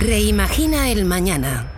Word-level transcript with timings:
Reimagina 0.00 0.88
el 0.88 1.04
Mañana. 1.04 1.70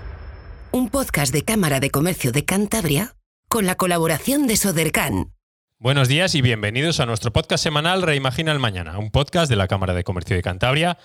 Un 0.70 0.90
podcast 0.90 1.32
de 1.34 1.42
Cámara 1.42 1.80
de 1.80 1.90
Comercio 1.90 2.30
de 2.30 2.44
Cantabria 2.44 3.16
con 3.48 3.66
la 3.66 3.74
colaboración 3.74 4.46
de 4.46 4.56
Sodercan. 4.56 5.32
Buenos 5.80 6.06
días 6.06 6.36
y 6.36 6.40
bienvenidos 6.40 7.00
a 7.00 7.06
nuestro 7.06 7.32
podcast 7.32 7.64
semanal 7.64 8.00
Reimagina 8.00 8.52
el 8.52 8.60
Mañana, 8.60 8.96
un 9.00 9.10
podcast 9.10 9.50
de 9.50 9.56
la 9.56 9.66
Cámara 9.66 9.92
de 9.92 10.04
Comercio 10.04 10.36
de 10.36 10.42
Cantabria 10.42 10.98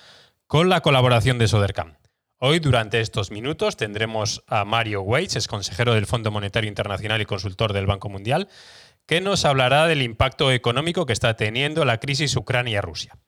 con 0.46 0.68
la 0.68 0.80
colaboración 0.80 1.38
de 1.38 1.48
Sodercan. 1.48 1.98
Hoy, 2.38 2.60
durante 2.60 3.00
estos 3.00 3.32
minutos, 3.32 3.76
tendremos 3.76 4.44
a 4.46 4.64
Mario 4.64 5.02
Weitz, 5.02 5.34
es 5.34 5.48
consejero 5.48 5.94
del 5.94 6.06
Fondo 6.06 6.30
Monetario 6.30 6.68
Internacional 6.68 7.20
y 7.20 7.26
consultor 7.26 7.72
del 7.72 7.86
Banco 7.86 8.08
Mundial, 8.08 8.46
que 9.06 9.20
nos 9.20 9.44
hablará 9.44 9.88
del 9.88 10.02
impacto 10.02 10.52
económico 10.52 11.04
que 11.04 11.14
está 11.14 11.34
teniendo 11.34 11.84
la 11.84 11.98
crisis 11.98 12.36
Ucrania-Rusia. 12.36 13.18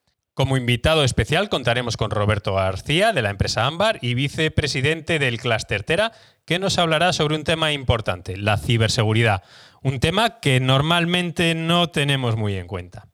Como 0.40 0.56
invitado 0.56 1.04
especial 1.04 1.50
contaremos 1.50 1.98
con 1.98 2.10
Roberto 2.10 2.54
García 2.54 3.12
de 3.12 3.20
la 3.20 3.28
empresa 3.28 3.66
Ámbar 3.66 3.98
y 4.00 4.14
vicepresidente 4.14 5.18
del 5.18 5.38
Cluster 5.38 5.82
Tera, 5.82 6.12
que 6.46 6.58
nos 6.58 6.78
hablará 6.78 7.12
sobre 7.12 7.36
un 7.36 7.44
tema 7.44 7.72
importante, 7.72 8.38
la 8.38 8.56
ciberseguridad, 8.56 9.42
un 9.82 10.00
tema 10.00 10.40
que 10.40 10.58
normalmente 10.58 11.54
no 11.54 11.90
tenemos 11.90 12.36
muy 12.36 12.56
en 12.56 12.68
cuenta. 12.68 13.08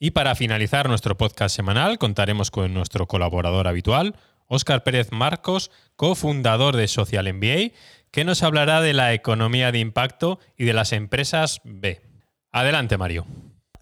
Y 0.00 0.10
para 0.10 0.34
finalizar 0.34 0.88
nuestro 0.88 1.16
podcast 1.16 1.54
semanal 1.54 1.98
contaremos 1.98 2.50
con 2.50 2.74
nuestro 2.74 3.06
colaborador 3.06 3.68
habitual, 3.68 4.16
Óscar 4.48 4.82
Pérez 4.82 5.12
Marcos, 5.12 5.70
cofundador 5.94 6.74
de 6.74 6.88
Social 6.88 7.32
MBA, 7.32 7.76
que 8.10 8.24
nos 8.24 8.42
hablará 8.42 8.80
de 8.80 8.92
la 8.92 9.14
economía 9.14 9.70
de 9.70 9.78
impacto 9.78 10.40
y 10.56 10.64
de 10.64 10.72
las 10.72 10.90
empresas 10.90 11.60
B. 11.62 12.02
Adelante, 12.50 12.98
Mario. 12.98 13.24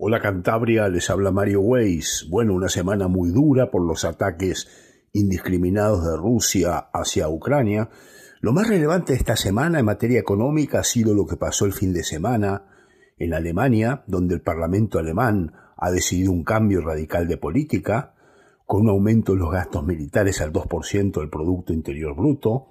Hola 0.02 0.18
Cantabria, 0.18 0.88
les 0.88 1.10
habla 1.10 1.30
Mario 1.30 1.60
Weiss. 1.60 2.26
Bueno, 2.30 2.54
una 2.54 2.70
semana 2.70 3.06
muy 3.06 3.32
dura 3.32 3.70
por 3.70 3.86
los 3.86 4.06
ataques 4.06 4.66
indiscriminados 5.12 6.06
de 6.06 6.16
Rusia 6.16 6.88
hacia 6.90 7.28
Ucrania. 7.28 7.90
Lo 8.40 8.54
más 8.54 8.66
relevante 8.66 9.12
esta 9.12 9.36
semana 9.36 9.78
en 9.78 9.84
materia 9.84 10.18
económica 10.18 10.78
ha 10.78 10.84
sido 10.84 11.12
lo 11.12 11.26
que 11.26 11.36
pasó 11.36 11.66
el 11.66 11.74
fin 11.74 11.92
de 11.92 12.02
semana 12.02 12.64
en 13.18 13.34
Alemania, 13.34 14.02
donde 14.06 14.36
el 14.36 14.40
Parlamento 14.40 14.98
alemán 14.98 15.52
ha 15.76 15.90
decidido 15.90 16.32
un 16.32 16.44
cambio 16.44 16.80
radical 16.80 17.28
de 17.28 17.36
política, 17.36 18.14
con 18.64 18.84
un 18.84 18.88
aumento 18.88 19.34
de 19.34 19.40
los 19.40 19.50
gastos 19.50 19.84
militares 19.84 20.40
al 20.40 20.50
2% 20.50 21.20
del 21.20 21.28
Producto 21.28 21.74
Interior 21.74 22.16
Bruto, 22.16 22.68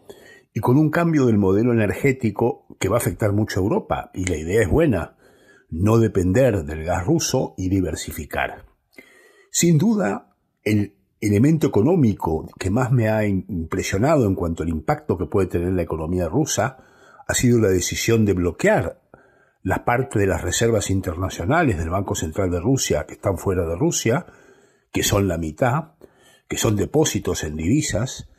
y 0.51 0.61
con 0.61 0.79
un 0.79 0.89
cambio 0.89 1.27
del 1.27 1.37
modelo 1.37 1.73
energético 1.73 2.65
que 2.79 2.89
va 2.89 2.95
a 2.95 3.01
afectar 3.01 3.33
mucho 3.33 3.59
a 3.59 3.63
Europa. 3.63 4.09
Y 4.15 4.25
la 4.25 4.35
idea 4.35 4.63
es 4.63 4.67
buena 4.67 5.18
no 5.69 5.99
depender 5.99 6.63
del 6.63 6.83
gas 6.83 7.05
ruso 7.05 7.53
y 7.57 7.69
diversificar. 7.69 8.65
Sin 9.51 9.77
duda, 9.77 10.35
el 10.63 10.95
elemento 11.21 11.67
económico 11.67 12.47
que 12.57 12.69
más 12.69 12.91
me 12.91 13.09
ha 13.09 13.25
impresionado 13.25 14.25
en 14.25 14.35
cuanto 14.35 14.63
al 14.63 14.69
impacto 14.69 15.17
que 15.17 15.25
puede 15.25 15.47
tener 15.47 15.73
la 15.73 15.81
economía 15.81 16.27
rusa 16.27 16.77
ha 17.27 17.33
sido 17.33 17.59
la 17.59 17.69
decisión 17.69 18.25
de 18.25 18.33
bloquear 18.33 19.01
la 19.61 19.83
parte 19.83 20.19
de 20.19 20.27
las 20.27 20.41
reservas 20.41 20.89
internacionales 20.89 21.77
del 21.77 21.89
Banco 21.89 22.15
Central 22.15 22.49
de 22.49 22.59
Rusia 22.59 23.05
que 23.05 23.13
están 23.13 23.37
fuera 23.37 23.65
de 23.67 23.75
Rusia, 23.75 24.25
que 24.91 25.03
son 25.03 25.27
la 25.27 25.37
mitad, 25.37 25.91
que 26.47 26.57
son 26.57 26.75
depósitos 26.75 27.43
en 27.43 27.57
divisas, 27.57 28.29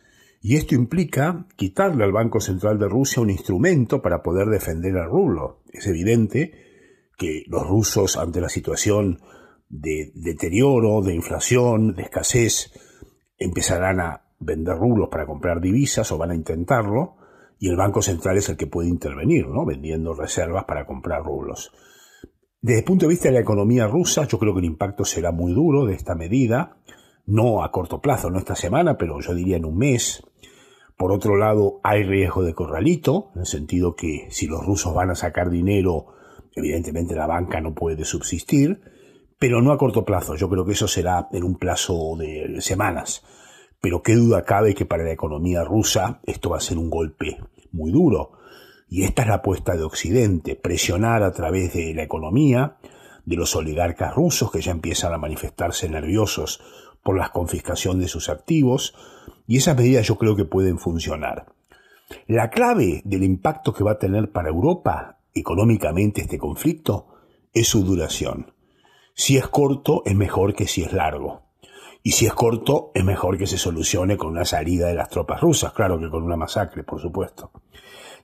y 0.42 0.56
esto 0.56 0.74
implica 0.74 1.46
quitarle 1.56 2.02
al 2.04 2.12
Banco 2.12 2.40
Central 2.40 2.78
de 2.78 2.88
Rusia 2.88 3.22
un 3.22 3.28
instrumento 3.28 4.00
para 4.00 4.22
poder 4.22 4.48
defender 4.48 4.96
al 4.96 5.10
rublo. 5.10 5.62
Es 5.70 5.86
evidente 5.86 6.69
que 7.20 7.44
los 7.48 7.66
rusos 7.66 8.16
ante 8.16 8.40
la 8.40 8.48
situación 8.48 9.20
de 9.68 10.10
deterioro, 10.14 11.02
de 11.02 11.14
inflación, 11.14 11.94
de 11.94 12.04
escasez, 12.04 12.72
empezarán 13.36 14.00
a 14.00 14.24
vender 14.38 14.78
rublos 14.78 15.10
para 15.10 15.26
comprar 15.26 15.60
divisas 15.60 16.10
o 16.12 16.16
van 16.16 16.30
a 16.30 16.34
intentarlo, 16.34 17.16
y 17.58 17.68
el 17.68 17.76
Banco 17.76 18.00
Central 18.00 18.38
es 18.38 18.48
el 18.48 18.56
que 18.56 18.66
puede 18.66 18.88
intervenir, 18.88 19.46
¿no? 19.46 19.66
vendiendo 19.66 20.14
reservas 20.14 20.64
para 20.64 20.86
comprar 20.86 21.22
rublos. 21.22 21.70
Desde 22.62 22.78
el 22.78 22.84
punto 22.86 23.04
de 23.04 23.10
vista 23.10 23.28
de 23.28 23.34
la 23.34 23.40
economía 23.40 23.86
rusa, 23.86 24.26
yo 24.26 24.38
creo 24.38 24.54
que 24.54 24.60
el 24.60 24.64
impacto 24.64 25.04
será 25.04 25.30
muy 25.30 25.52
duro 25.52 25.84
de 25.84 25.92
esta 25.92 26.14
medida, 26.14 26.78
no 27.26 27.62
a 27.62 27.70
corto 27.70 28.00
plazo, 28.00 28.30
no 28.30 28.38
esta 28.38 28.56
semana, 28.56 28.96
pero 28.96 29.20
yo 29.20 29.34
diría 29.34 29.58
en 29.58 29.66
un 29.66 29.76
mes. 29.76 30.22
Por 30.96 31.12
otro 31.12 31.36
lado, 31.36 31.80
hay 31.82 32.02
riesgo 32.02 32.42
de 32.42 32.54
corralito, 32.54 33.30
en 33.34 33.40
el 33.40 33.46
sentido 33.46 33.94
que 33.94 34.26
si 34.30 34.46
los 34.46 34.64
rusos 34.64 34.94
van 34.94 35.10
a 35.10 35.14
sacar 35.14 35.50
dinero 35.50 36.14
Evidentemente 36.54 37.14
la 37.14 37.26
banca 37.26 37.60
no 37.60 37.74
puede 37.74 38.04
subsistir, 38.04 38.80
pero 39.38 39.62
no 39.62 39.72
a 39.72 39.78
corto 39.78 40.04
plazo. 40.04 40.34
Yo 40.34 40.48
creo 40.48 40.64
que 40.64 40.72
eso 40.72 40.88
será 40.88 41.28
en 41.32 41.44
un 41.44 41.56
plazo 41.56 42.16
de 42.18 42.60
semanas. 42.60 43.22
Pero 43.80 44.02
qué 44.02 44.14
duda 44.14 44.44
cabe 44.44 44.74
que 44.74 44.84
para 44.84 45.04
la 45.04 45.12
economía 45.12 45.64
rusa 45.64 46.20
esto 46.24 46.50
va 46.50 46.58
a 46.58 46.60
ser 46.60 46.76
un 46.76 46.90
golpe 46.90 47.38
muy 47.72 47.90
duro. 47.90 48.32
Y 48.88 49.04
esta 49.04 49.22
es 49.22 49.28
la 49.28 49.36
apuesta 49.36 49.76
de 49.76 49.84
Occidente, 49.84 50.56
presionar 50.56 51.22
a 51.22 51.32
través 51.32 51.72
de 51.72 51.94
la 51.94 52.02
economía, 52.02 52.76
de 53.24 53.36
los 53.36 53.54
oligarcas 53.54 54.14
rusos 54.14 54.50
que 54.50 54.60
ya 54.60 54.72
empiezan 54.72 55.14
a 55.14 55.18
manifestarse 55.18 55.88
nerviosos 55.88 56.60
por 57.02 57.16
la 57.16 57.30
confiscación 57.30 58.00
de 58.00 58.08
sus 58.08 58.28
activos, 58.28 58.94
y 59.46 59.56
esas 59.58 59.76
medidas 59.76 60.06
yo 60.06 60.18
creo 60.18 60.36
que 60.36 60.44
pueden 60.44 60.78
funcionar. 60.78 61.46
La 62.26 62.50
clave 62.50 63.02
del 63.04 63.22
impacto 63.22 63.72
que 63.72 63.84
va 63.84 63.92
a 63.92 63.98
tener 63.98 64.32
para 64.32 64.48
Europa 64.48 65.19
económicamente 65.34 66.22
este 66.22 66.38
conflicto 66.38 67.08
es 67.52 67.68
su 67.68 67.84
duración. 67.84 68.52
Si 69.14 69.36
es 69.36 69.48
corto, 69.48 70.02
es 70.06 70.14
mejor 70.14 70.54
que 70.54 70.66
si 70.66 70.82
es 70.82 70.92
largo. 70.92 71.42
Y 72.02 72.12
si 72.12 72.26
es 72.26 72.32
corto, 72.32 72.90
es 72.94 73.04
mejor 73.04 73.36
que 73.36 73.46
se 73.46 73.58
solucione 73.58 74.16
con 74.16 74.30
una 74.30 74.44
salida 74.44 74.86
de 74.88 74.94
las 74.94 75.10
tropas 75.10 75.40
rusas, 75.40 75.72
claro 75.72 75.98
que 76.00 76.08
con 76.08 76.22
una 76.22 76.36
masacre, 76.36 76.82
por 76.82 77.00
supuesto. 77.00 77.50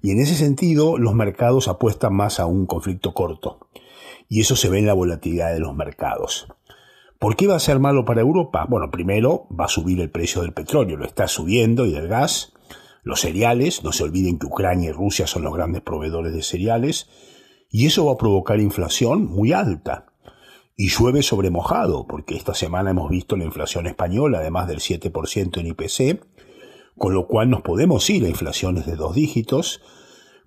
Y 0.00 0.12
en 0.12 0.20
ese 0.20 0.34
sentido, 0.34 0.98
los 0.98 1.14
mercados 1.14 1.68
apuestan 1.68 2.14
más 2.14 2.40
a 2.40 2.46
un 2.46 2.66
conflicto 2.66 3.12
corto. 3.12 3.68
Y 4.28 4.40
eso 4.40 4.56
se 4.56 4.68
ve 4.70 4.78
en 4.78 4.86
la 4.86 4.94
volatilidad 4.94 5.52
de 5.52 5.60
los 5.60 5.74
mercados. 5.74 6.48
¿Por 7.18 7.36
qué 7.36 7.46
va 7.46 7.56
a 7.56 7.60
ser 7.60 7.78
malo 7.78 8.04
para 8.04 8.20
Europa? 8.20 8.66
Bueno, 8.68 8.90
primero 8.90 9.46
va 9.48 9.66
a 9.66 9.68
subir 9.68 10.00
el 10.00 10.10
precio 10.10 10.42
del 10.42 10.52
petróleo, 10.52 10.96
lo 10.96 11.06
está 11.06 11.28
subiendo 11.28 11.86
y 11.86 11.92
del 11.92 12.08
gas, 12.08 12.52
los 13.06 13.20
cereales, 13.20 13.84
no 13.84 13.92
se 13.92 14.02
olviden 14.02 14.36
que 14.36 14.46
Ucrania 14.46 14.88
y 14.88 14.92
Rusia 14.92 15.28
son 15.28 15.44
los 15.44 15.54
grandes 15.54 15.80
proveedores 15.80 16.34
de 16.34 16.42
cereales, 16.42 17.06
y 17.70 17.86
eso 17.86 18.04
va 18.04 18.14
a 18.14 18.18
provocar 18.18 18.58
inflación 18.58 19.26
muy 19.26 19.52
alta. 19.52 20.06
Y 20.74 20.88
llueve 20.88 21.22
sobre 21.22 21.50
mojado, 21.50 22.08
porque 22.08 22.34
esta 22.34 22.52
semana 22.52 22.90
hemos 22.90 23.08
visto 23.08 23.36
la 23.36 23.44
inflación 23.44 23.86
española 23.86 24.40
de 24.40 24.50
más 24.50 24.66
del 24.66 24.80
7% 24.80 25.60
en 25.60 25.66
IPC, 25.68 26.26
con 26.98 27.14
lo 27.14 27.28
cual 27.28 27.48
nos 27.48 27.62
podemos 27.62 28.10
ir 28.10 28.24
a 28.24 28.28
inflaciones 28.28 28.86
de 28.86 28.96
dos 28.96 29.14
dígitos, 29.14 29.80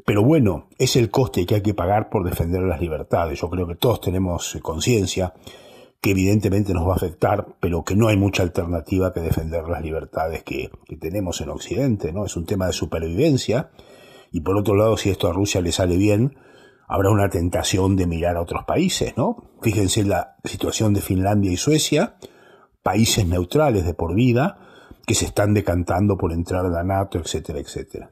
pero 0.06 0.22
bueno, 0.22 0.68
es 0.80 0.98
el 0.98 1.10
coste 1.10 1.46
que 1.46 1.56
hay 1.56 1.62
que 1.62 1.74
pagar 1.74 2.10
por 2.10 2.30
defender 2.30 2.64
las 2.64 2.82
libertades. 2.82 3.40
Yo 3.40 3.50
creo 3.50 3.68
que 3.68 3.76
todos 3.76 4.02
tenemos 4.02 4.60
conciencia 4.62 5.34
que 6.02 6.12
evidentemente 6.12 6.74
nos 6.74 6.88
va 6.88 6.94
a 6.94 6.96
afectar, 6.96 7.56
pero 7.60 7.84
que 7.84 7.96
no 7.96 8.08
hay 8.08 8.16
mucha 8.16 8.44
alternativa 8.44 9.14
que 9.14 9.20
defender 9.20 9.68
las 9.68 9.82
libertades 9.82 10.44
que, 10.44 10.70
tenemos 11.00 11.42
en 11.42 11.50
Occidente, 11.50 12.14
¿no? 12.14 12.26
Es 12.26 12.38
un 12.38 12.46
tema 12.46 12.68
de 12.68 12.74
supervivencia, 12.74 13.72
y 14.32 14.42
por 14.42 14.58
otro 14.58 14.76
lado, 14.76 14.96
si 14.96 15.10
esto 15.10 15.28
a 15.28 15.34
Rusia 15.34 15.62
le 15.62 15.72
sale 15.72 15.98
bien, 15.98 16.38
habrá 16.88 17.10
una 17.10 17.30
tentación 17.30 17.96
de 17.96 18.08
mirar 18.08 18.38
a 18.38 18.42
otros 18.42 18.64
países, 18.66 19.18
¿no? 19.18 19.52
Fíjense 19.62 20.04
la 20.04 20.38
situación 20.46 20.94
de 20.94 21.02
Finlandia 21.02 21.52
y 21.52 21.58
Suecia, 21.58 22.16
países 22.82 23.28
neutrales 23.28 23.86
de 23.86 23.94
por 23.94 24.16
vida, 24.16 24.60
que 25.06 25.16
se 25.16 25.26
están 25.26 25.54
decantando 25.54 26.18
por 26.18 26.32
entrar 26.32 26.66
a 26.66 26.70
la 26.70 26.84
NATO, 26.84 27.18
etcétera, 27.18 27.60
etcétera. 27.60 28.12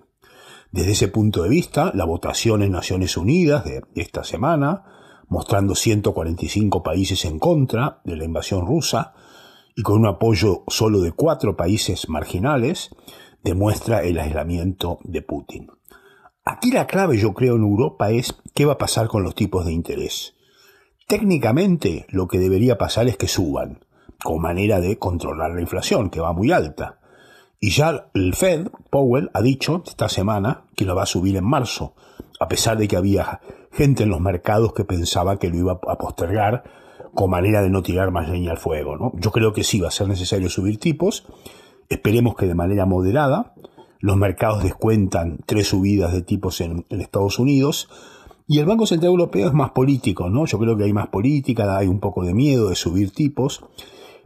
Desde 0.72 0.92
ese 0.92 1.08
punto 1.08 1.44
de 1.44 1.50
vista, 1.50 1.92
la 1.94 2.04
votación 2.04 2.64
en 2.64 2.72
Naciones 2.72 3.16
Unidas 3.16 3.64
de 3.64 3.81
esta 3.96 4.24
semana, 4.24 4.97
mostrando 5.28 5.76
145 5.76 6.84
países 6.84 7.26
en 7.26 7.40
contra 7.40 8.02
de 8.04 8.16
la 8.16 8.26
invasión 8.26 8.66
rusa 8.66 9.14
y 9.76 9.84
con 9.84 10.00
un 10.00 10.08
apoyo 10.08 10.63
solo 10.68 11.01
de 11.01 11.12
cuatro 11.12 11.56
países 11.56 12.10
marginales, 12.10 12.90
demuestra 13.44 14.04
el 14.04 14.19
aislamiento 14.19 15.00
de 15.04 15.22
Putin. 15.22 15.68
Aquí 16.44 16.72
la 16.72 16.88
clave, 16.88 17.18
yo 17.18 17.34
creo, 17.34 17.57
en 17.57 17.63
Europa 17.63 18.10
es 18.10 18.34
qué 18.56 18.66
va 18.66 18.74
a 18.74 18.78
pasar 18.78 19.07
con 19.07 19.22
los 19.22 19.36
tipos 19.36 19.66
de 19.66 19.74
interés. 19.74 20.34
Técnicamente, 21.07 22.06
lo 22.10 22.28
que 22.28 22.40
debería 22.40 22.78
pasar 22.78 23.07
es 23.07 23.18
que 23.18 23.28
suban, 23.28 23.86
como 24.24 24.40
manera 24.40 24.80
de 24.80 24.98
controlar 24.98 25.51
la 25.51 25.62
inflación, 25.62 26.10
que 26.10 26.22
va 26.22 26.34
muy 26.34 26.51
alta. 26.51 27.00
Y 27.60 27.72
ya 27.72 28.10
el 28.13 28.34
Fed, 28.34 28.69
Powell, 28.90 29.30
ha 29.34 29.42
dicho 29.42 29.84
esta 29.86 30.10
semana 30.10 30.66
que 30.75 30.86
lo 30.86 30.96
va 30.96 31.04
a 31.04 31.07
subir 31.07 31.36
en 31.36 31.46
marzo, 31.46 31.96
a 32.40 32.48
pesar 32.48 32.78
de 32.78 32.88
que 32.88 32.98
había 32.98 33.42
gente 33.77 34.03
en 34.03 34.09
los 34.09 34.19
mercados 34.19 34.74
que 34.74 34.83
pensaba 34.83 35.38
que 35.38 35.50
lo 35.50 35.57
iba 35.57 35.79
a 35.88 35.97
postergar 36.00 36.63
con 37.13 37.29
manera 37.29 37.62
de 37.62 37.69
no 37.69 37.83
tirar 37.83 38.09
más 38.12 38.27
leña 38.27 38.51
al 38.51 38.57
fuego. 38.57 38.97
¿no? 38.97 39.12
Yo 39.19 39.31
creo 39.31 39.53
que 39.53 39.63
sí 39.63 39.79
va 39.79 39.89
a 39.89 39.91
ser 39.91 40.07
necesario 40.07 40.50
subir 40.50 40.79
tipos, 40.79 41.25
esperemos 41.88 42.35
que 42.35 42.47
de 42.47 42.56
manera 42.56 42.88
moderada, 42.88 43.53
los 44.00 44.18
mercados 44.18 44.63
descuentan 44.63 45.39
tres 45.45 45.68
subidas 45.68 46.12
de 46.12 46.24
tipos 46.24 46.59
en, 46.59 46.85
Estados 46.89 47.38
Unidos, 47.38 47.88
y 48.47 48.59
el 48.59 48.65
Banco 48.65 48.88
Central 48.88 49.12
Europeo 49.12 49.47
es 49.47 49.53
más 49.53 49.71
político, 49.71 50.29
¿no? 50.29 50.45
Yo 50.45 50.57
creo 50.57 50.75
que 50.75 50.85
hay 50.85 50.94
más 50.94 51.09
política, 51.09 51.77
hay 51.77 51.88
un 51.88 52.00
poco 52.00 52.24
de 52.24 52.33
miedo 52.33 52.69
de 52.69 52.75
subir 52.75 53.12
tipos, 53.12 53.63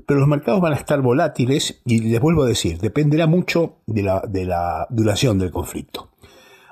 pero 0.05 0.19
los 0.19 0.29
mercados 0.29 0.61
van 0.61 0.73
a 0.73 0.77
estar 0.77 1.01
volátiles 1.01 1.81
y 1.85 1.99
les 1.99 2.21
vuelvo 2.21 2.43
a 2.43 2.47
decir, 2.47 2.79
dependerá 2.79 3.27
mucho 3.27 3.77
de 3.87 4.03
la, 4.03 4.21
de 4.27 4.45
la 4.45 4.87
duración 4.91 5.39
del 5.39 5.51
conflicto. 5.51 6.10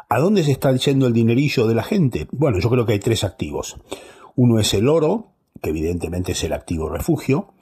¿A 0.10 0.20
dónde 0.20 0.44
se 0.44 0.52
está 0.52 0.76
yendo 0.76 1.06
el 1.06 1.14
dinerillo 1.14 1.68
de 1.68 1.76
la 1.76 1.84
gente? 1.84 2.28
Bueno, 2.32 2.60
yo 2.60 2.70
creo 2.70 2.86
que 2.86 2.94
hay 2.94 3.00
tres 3.00 3.24
activos. 3.24 3.78
Uno 4.36 4.60
es 4.60 4.74
el 4.74 4.90
oro, 4.90 5.34
que 5.62 5.70
evidentemente 5.70 6.32
es 6.32 6.44
el 6.44 6.54
activo 6.54 6.90
refugio. 6.90 7.54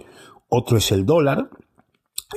Otro 0.48 0.78
es 0.78 0.94
el 0.94 1.06
dólar, 1.06 1.50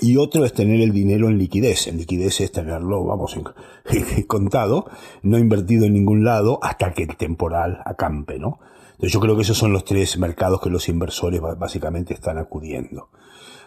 y 0.01 0.17
otro 0.17 0.45
es 0.45 0.53
tener 0.53 0.81
el 0.81 0.93
dinero 0.93 1.29
en 1.29 1.39
liquidez. 1.39 1.89
En 1.89 1.97
liquidez 1.97 2.41
es 2.41 2.53
tenerlo, 2.53 3.05
vamos, 3.05 3.37
contado, 4.27 4.87
no 5.23 5.39
invertido 5.39 5.87
en 5.87 5.95
ningún 5.95 6.25
lado 6.25 6.59
hasta 6.63 6.93
que 6.93 7.05
el 7.05 7.17
temporal 7.17 7.81
acampe, 7.85 8.39
¿no? 8.39 8.61
Entonces 8.93 9.13
yo 9.13 9.21
creo 9.21 9.37
que 9.37 9.43
esos 9.43 9.59
son 9.59 9.73
los 9.73 9.85
tres 9.85 10.19
mercados 10.19 10.61
que 10.61 10.71
los 10.71 10.89
inversores 10.89 11.41
básicamente 11.41 12.15
están 12.15 12.39
acudiendo. 12.39 13.11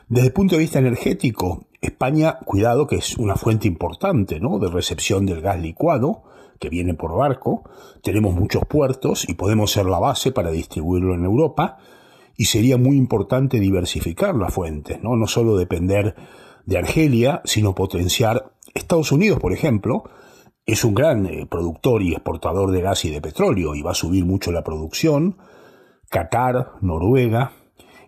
Desde 0.09 0.27
el 0.27 0.33
punto 0.33 0.55
de 0.55 0.61
vista 0.61 0.79
energético, 0.79 1.67
España, 1.81 2.39
cuidado 2.45 2.87
que 2.87 2.97
es 2.97 3.17
una 3.17 3.35
fuente 3.35 3.67
importante, 3.67 4.39
¿no? 4.39 4.59
De 4.59 4.69
recepción 4.69 5.25
del 5.25 5.41
gas 5.41 5.59
licuado 5.59 6.23
que 6.59 6.69
viene 6.69 6.93
por 6.93 7.15
barco. 7.15 7.63
Tenemos 8.01 8.33
muchos 8.35 8.63
puertos 8.65 9.27
y 9.27 9.33
podemos 9.33 9.71
ser 9.71 9.85
la 9.85 9.99
base 9.99 10.31
para 10.31 10.51
distribuirlo 10.51 11.13
en 11.13 11.25
Europa 11.25 11.77
y 12.37 12.45
sería 12.45 12.77
muy 12.77 12.97
importante 12.97 13.59
diversificar 13.59 14.35
las 14.35 14.53
fuentes, 14.53 15.01
¿no? 15.03 15.15
No 15.15 15.27
solo 15.27 15.57
depender 15.57 16.15
de 16.65 16.77
Argelia, 16.77 17.41
sino 17.43 17.75
potenciar 17.75 18.53
Estados 18.73 19.11
Unidos, 19.11 19.39
por 19.39 19.53
ejemplo, 19.53 20.03
es 20.65 20.85
un 20.85 20.93
gran 20.93 21.25
eh, 21.25 21.45
productor 21.45 22.01
y 22.01 22.13
exportador 22.13 22.71
de 22.71 22.81
gas 22.81 23.03
y 23.05 23.11
de 23.11 23.21
petróleo 23.21 23.75
y 23.75 23.81
va 23.81 23.91
a 23.91 23.95
subir 23.95 24.25
mucho 24.25 24.51
la 24.51 24.63
producción. 24.63 25.37
Qatar, 26.09 26.73
Noruega. 26.81 27.51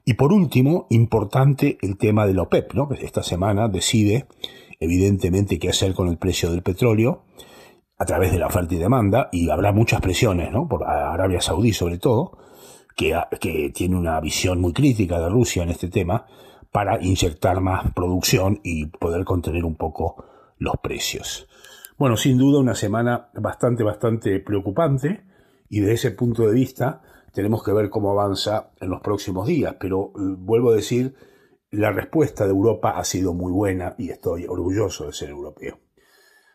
Y 0.05 0.13
por 0.13 0.31
último, 0.31 0.85
importante 0.91 1.79
el 1.81 1.97
tema 1.97 2.27
de 2.27 2.35
la 2.35 2.43
OPEP, 2.43 2.73
¿no? 2.73 2.87
que 2.87 3.03
esta 3.03 3.23
semana 3.23 3.67
decide 3.67 4.27
evidentemente 4.79 5.57
qué 5.57 5.69
hacer 5.69 5.95
con 5.95 6.07
el 6.09 6.17
precio 6.17 6.51
del 6.51 6.61
petróleo 6.61 7.23
a 7.97 8.05
través 8.05 8.31
de 8.31 8.37
la 8.37 8.47
oferta 8.47 8.75
y 8.75 8.77
demanda 8.77 9.29
y 9.31 9.49
habrá 9.49 9.71
muchas 9.71 10.01
presiones, 10.01 10.51
¿no? 10.51 10.67
por 10.67 10.83
Arabia 10.83 11.41
Saudí 11.41 11.73
sobre 11.73 11.97
todo, 11.97 12.37
que, 12.95 13.71
tiene 13.73 13.95
una 13.95 14.19
visión 14.21 14.61
muy 14.61 14.73
crítica 14.73 15.19
de 15.19 15.29
Rusia 15.29 15.63
en 15.63 15.69
este 15.69 15.89
tema, 15.89 16.27
para 16.71 17.01
inyectar 17.01 17.61
más 17.61 17.93
producción 17.93 18.59
y 18.61 18.87
poder 18.87 19.23
contener 19.23 19.63
un 19.63 19.75
poco 19.75 20.25
los 20.57 20.75
precios. 20.83 21.47
Bueno, 21.97 22.17
sin 22.17 22.37
duda 22.37 22.59
una 22.59 22.75
semana 22.75 23.29
bastante, 23.33 23.83
bastante 23.83 24.39
preocupante 24.41 25.23
y 25.69 25.79
desde 25.79 25.93
ese 25.93 26.11
punto 26.11 26.45
de 26.45 26.53
vista 26.53 27.01
tenemos 27.35 27.63
que 27.63 27.73
ver 27.73 27.89
cómo 27.89 28.09
avanza 28.09 28.71
en 28.79 28.89
los 28.89 29.01
próximos 29.01 29.45
días, 29.45 29.75
pero 29.79 30.13
eh, 30.15 30.35
vuelvo 30.37 30.71
a 30.71 30.75
decir, 30.75 31.13
la 31.69 31.91
respuesta 31.91 32.45
de 32.45 32.51
Europa 32.51 32.97
ha 32.97 33.03
sido 33.03 33.33
muy 33.33 33.51
buena 33.51 33.93
y 33.97 34.09
estoy 34.09 34.45
orgulloso 34.47 35.05
de 35.05 35.13
ser 35.13 35.29
europeo. 35.29 35.79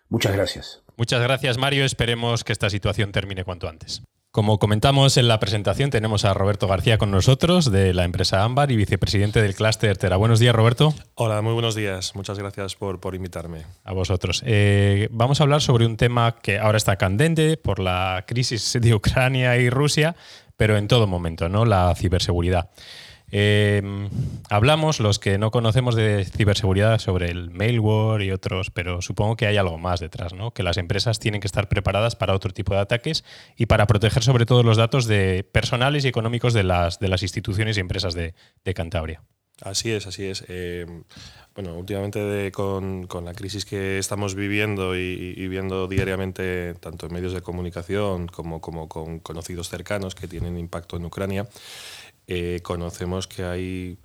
Muchas 0.08 0.34
gracias. 0.34 0.82
Muchas 0.96 1.22
gracias, 1.22 1.58
Mario. 1.58 1.84
Esperemos 1.84 2.42
que 2.42 2.52
esta 2.52 2.70
situación 2.70 3.12
termine 3.12 3.44
cuanto 3.44 3.68
antes. 3.68 4.02
Como 4.32 4.60
comentamos 4.60 5.16
en 5.16 5.26
la 5.26 5.40
presentación, 5.40 5.90
tenemos 5.90 6.24
a 6.24 6.32
Roberto 6.34 6.68
García 6.68 6.98
con 6.98 7.10
nosotros 7.10 7.72
de 7.72 7.92
la 7.92 8.04
empresa 8.04 8.44
Ámbar 8.44 8.70
y 8.70 8.76
vicepresidente 8.76 9.42
del 9.42 9.56
clúster 9.56 9.98
Tera. 9.98 10.16
Buenos 10.16 10.38
días, 10.38 10.54
Roberto. 10.54 10.94
Hola, 11.16 11.42
muy 11.42 11.52
buenos 11.52 11.74
días. 11.74 12.14
Muchas 12.14 12.38
gracias 12.38 12.76
por, 12.76 13.00
por 13.00 13.16
invitarme. 13.16 13.66
A 13.82 13.92
vosotros. 13.92 14.44
Eh, 14.46 15.08
vamos 15.10 15.40
a 15.40 15.42
hablar 15.42 15.62
sobre 15.62 15.84
un 15.84 15.96
tema 15.96 16.36
que 16.40 16.60
ahora 16.60 16.78
está 16.78 16.94
candente 16.94 17.56
por 17.56 17.80
la 17.80 18.24
crisis 18.24 18.78
de 18.80 18.94
Ucrania 18.94 19.56
y 19.56 19.68
Rusia, 19.68 20.14
pero 20.60 20.76
en 20.76 20.88
todo 20.88 21.06
momento, 21.06 21.48
¿no? 21.48 21.64
La 21.64 21.94
ciberseguridad. 21.94 22.68
Em, 23.30 24.10
hablamos, 24.50 25.00
los 25.00 25.18
que 25.18 25.38
no 25.38 25.50
conocemos 25.50 25.94
de 25.94 26.26
ciberseguridad, 26.26 26.98
sobre 26.98 27.30
el 27.30 27.48
mailware 27.48 28.20
y 28.20 28.30
otros, 28.30 28.70
pero 28.70 29.00
supongo 29.00 29.36
que 29.36 29.46
hay 29.46 29.56
algo 29.56 29.78
más 29.78 30.00
detrás, 30.00 30.34
¿no? 30.34 30.50
Que 30.50 30.62
las 30.62 30.76
empresas 30.76 31.18
tienen 31.18 31.40
que 31.40 31.46
estar 31.46 31.70
preparadas 31.70 32.14
para 32.14 32.34
otro 32.34 32.52
tipo 32.52 32.74
de 32.74 32.80
ataques 32.80 33.24
y 33.56 33.66
para 33.66 33.86
proteger 33.86 34.22
sobre 34.22 34.44
todo 34.44 34.62
los 34.62 34.76
datos 34.76 35.08
personales 35.50 36.04
y 36.04 36.08
económicos 36.08 36.52
de 36.52 36.64
las, 36.64 36.98
de 36.98 37.08
las 37.08 37.22
instituciones 37.22 37.78
y 37.78 37.80
empresas 37.80 38.12
de, 38.12 38.34
Cantabria. 38.74 39.22
Así 39.62 39.90
es, 39.90 40.06
así 40.06 40.26
es. 40.26 40.44
Em, 40.48 41.04
bueno, 41.54 41.74
últimamente 41.74 42.52
con, 42.52 43.08
la 43.24 43.34
crisis 43.34 43.64
que 43.64 43.98
estamos 43.98 44.34
viviendo 44.34 44.96
y, 44.96 45.34
y, 45.36 45.48
viendo 45.48 45.88
diariamente, 45.88 46.74
tanto 46.74 47.06
en 47.06 47.12
medios 47.12 47.32
de 47.32 47.42
comunicación 47.42 48.28
como, 48.28 48.60
como 48.60 48.88
con 48.88 49.18
conocidos 49.20 49.68
cercanos 49.68 50.14
que 50.14 50.28
tienen 50.28 50.58
impacto 50.58 50.96
en 50.96 51.04
Ucrania, 51.04 51.48
eh, 52.26 52.60
conocemos 52.62 53.26
que 53.26 53.44
hay 53.44 53.98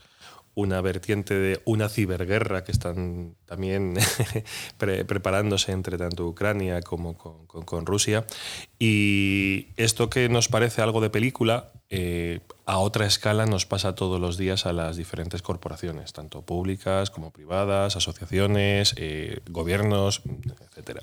una 0.56 0.80
vertiente 0.81 1.33
de 1.36 1.62
una 1.65 1.89
ciberguerra 1.89 2.63
que 2.63 2.71
están 2.71 3.36
también 3.45 3.95
preparándose 4.77 5.74
entre 5.74 5.97
tanto 5.97 6.25
Ucrania 6.25 6.81
como 6.81 7.18
con, 7.18 7.86
Rusia. 7.86 8.25
Y 8.80 9.68
esto 9.75 10.09
que 10.09 10.30
nos 10.30 10.47
parece 10.47 10.81
algo 10.81 11.01
de 11.01 11.09
película, 11.09 11.71
eh, 11.90 12.40
a 12.66 12.80
otra 12.80 13.06
escala 13.06 13.46
nos 13.46 13.66
pasa 13.66 13.94
todos 13.94 14.20
los 14.20 14.38
días 14.38 14.66
a 14.66 14.74
las 14.74 14.98
diferentes 14.98 15.42
corporaciones, 15.44 16.14
tanto 16.14 16.42
públicas 16.42 17.12
como 17.12 17.32
privadas, 17.32 17.96
asociaciones, 17.96 18.96
eh, 18.98 19.40
gobiernos, 19.50 20.24
etc. 20.76 21.02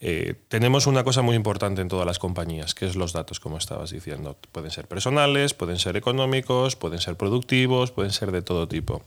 Eh, 0.00 0.34
tenemos 0.48 0.86
una 0.86 1.04
cosa 1.04 1.22
muy 1.22 1.36
importante 1.36 1.80
en 1.80 1.88
todas 1.88 2.06
las 2.06 2.18
compañías, 2.18 2.74
que 2.74 2.84
es 2.84 2.96
los 2.96 3.14
datos, 3.14 3.40
como 3.40 3.56
estabas 3.56 3.90
diciendo. 3.90 4.36
Pueden 4.52 4.70
ser 4.70 4.86
personales, 4.86 5.54
pueden 5.54 5.78
ser 5.78 5.96
económicos, 5.96 6.76
pueden 6.76 7.00
ser 7.00 7.16
productivos, 7.16 7.90
pueden 7.90 8.12
ser 8.12 8.30
de 8.30 8.42
todo 8.42 8.68
tipo. 8.68 9.02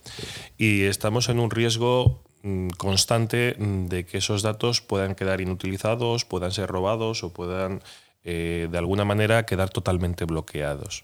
Y 0.58 0.86
estamos 0.86 1.30
en 1.30 1.40
un 1.40 1.52
riesgo 1.52 2.24
mm, 2.42 2.70
constante 2.70 3.56
mm, 3.60 3.86
de 3.86 4.08
que 4.08 4.18
esos 4.18 4.42
datos 4.42 4.82
puedan 4.82 5.14
quedar 5.14 5.42
inutilizados, 5.42 6.26
puedan 6.26 6.52
ser 6.52 6.70
robados 6.70 7.24
o 7.24 7.32
puedan 7.32 7.84
eh, 8.28 8.68
de 8.70 8.78
alguna 8.78 9.06
manera 9.06 9.48
quedar 9.48 9.70
totalmente 9.70 10.26
bloqueados 10.26 11.04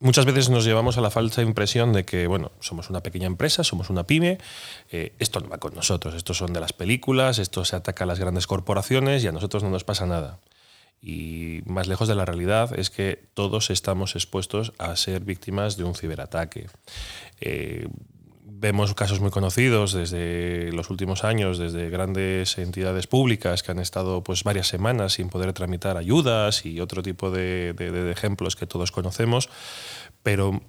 muchas 0.00 0.24
veces 0.24 0.48
nos 0.48 0.64
llevamos 0.64 0.98
a 0.98 1.00
la 1.00 1.10
falsa 1.10 1.42
impresión 1.42 1.92
de 1.92 2.04
que, 2.04 2.26
bueno, 2.26 2.50
somos 2.60 2.90
una 2.90 3.02
pequeña 3.02 3.26
empresa, 3.26 3.62
somos 3.62 3.90
una 3.90 4.04
pyme, 4.04 4.38
eh, 4.90 5.14
esto 5.18 5.40
no 5.40 5.48
va 5.48 5.58
con 5.58 5.74
nosotros, 5.74 6.14
estos 6.14 6.38
son 6.38 6.52
de 6.52 6.60
las 6.60 6.72
películas, 6.72 7.38
esto 7.38 7.64
se 7.64 7.76
ataca 7.76 8.04
a 8.04 8.06
las 8.06 8.18
grandes 8.18 8.46
corporaciones 8.46 9.22
y 9.22 9.28
a 9.28 9.32
nosotros 9.32 9.62
no 9.62 9.70
nos 9.70 9.84
pasa 9.84 10.06
nada. 10.06 10.40
Y 11.02 11.62
más 11.64 11.86
lejos 11.86 12.08
de 12.08 12.14
la 12.14 12.24
realidad 12.24 12.78
es 12.78 12.90
que 12.90 13.22
todos 13.32 13.70
estamos 13.70 14.16
expuestos 14.16 14.72
a 14.78 14.94
ser 14.96 15.24
víctimas 15.24 15.76
de 15.76 15.84
un 15.84 15.94
ciberataque. 15.94 16.66
Eh, 17.40 17.88
vemos 18.60 18.94
casos 18.94 19.20
muy 19.20 19.30
conocidos 19.30 19.94
desde 19.94 20.70
los 20.72 20.90
últimos 20.90 21.24
años, 21.24 21.56
desde 21.56 21.88
grandes 21.88 22.58
entidades 22.58 23.06
públicas 23.06 23.62
que 23.62 23.72
han 23.72 23.78
estado 23.78 24.22
pues, 24.22 24.44
varias 24.44 24.68
semanas 24.68 25.14
sin 25.14 25.30
poder 25.30 25.54
tramitar 25.54 25.96
ayudas 25.96 26.66
y 26.66 26.80
otro 26.80 27.02
tipo 27.02 27.30
de, 27.30 27.74
ejemplos 28.10 28.56
que 28.56 28.66
todos 28.66 28.92
conocemos, 28.92 29.48
pero 30.22 30.60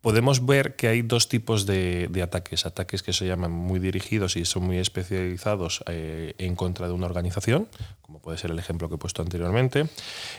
podemos 0.00 0.46
ver 0.46 0.76
que 0.76 0.88
hay 0.88 1.02
dos 1.02 1.28
tipos 1.28 1.66
de, 1.66 2.08
ataques. 2.22 2.64
Ataques 2.64 3.02
que 3.02 3.12
se 3.12 3.26
llaman 3.26 3.52
muy 3.52 3.80
dirigidos 3.80 4.36
y 4.36 4.46
son 4.46 4.62
muy 4.62 4.78
especializados 4.78 5.84
eh, 5.88 6.32
en 6.38 6.56
contra 6.56 6.86
de 6.88 6.94
una 6.94 7.04
organización, 7.04 7.68
como 8.00 8.20
puede 8.20 8.38
ser 8.38 8.50
el 8.50 8.58
ejemplo 8.58 8.88
que 8.88 8.94
he 8.94 8.98
puesto 8.98 9.20
anteriormente. 9.20 9.88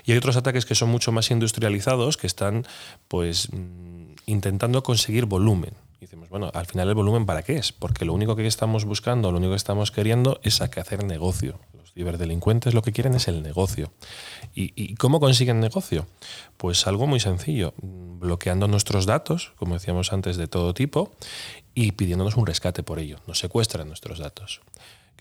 Y 0.03 0.13
hay 0.13 0.17
otros 0.17 0.35
ataques 0.35 0.65
que 0.65 0.73
son 0.73 0.89
mucho 0.89 1.11
más 1.11 1.29
industrializados, 1.29 2.17
que 2.17 2.25
están 2.25 2.65
pues, 3.07 3.49
mm, 3.53 4.13
intentando 4.25 4.81
conseguir 4.81 5.25
volumen. 5.25 5.75
Y 6.01 6.05
decimos, 6.05 6.29
bueno, 6.29 6.49
al 6.55 6.65
final 6.65 6.89
el 6.89 6.95
volumen 6.95 7.27
para 7.27 7.43
qué 7.43 7.57
es? 7.57 7.71
Porque 7.71 8.05
lo 8.05 8.13
único 8.15 8.35
que 8.35 8.47
estamos 8.47 8.85
buscando, 8.85 9.31
lo 9.31 9.37
único 9.37 9.51
que 9.51 9.57
estamos 9.57 9.91
queriendo 9.91 10.39
es 10.41 10.59
hacer 10.59 11.03
negocio. 11.03 11.59
Los 11.77 11.93
ciberdelincuentes 11.93 12.73
lo 12.73 12.81
que 12.81 12.91
quieren 12.91 13.13
es 13.13 13.27
el 13.27 13.43
negocio. 13.43 13.93
¿Y, 14.55 14.95
cómo 14.95 15.19
consiguen 15.19 15.59
negocio? 15.59 16.07
Pues 16.57 16.87
algo 16.87 17.05
muy 17.05 17.19
sencillo, 17.19 17.75
bloqueando 17.77 18.67
nuestros 18.67 19.05
datos, 19.05 19.53
como 19.57 19.75
decíamos 19.75 20.11
antes, 20.11 20.37
de 20.37 20.47
todo 20.47 20.73
tipo, 20.73 21.11
y 21.75 21.91
pidiéndonos 21.91 22.35
un 22.35 22.47
rescate 22.47 22.81
por 22.81 22.97
ello. 22.97 23.17
Nos 23.27 23.37
secuestran 23.37 23.87
nuestros 23.87 24.17
datos 24.17 24.61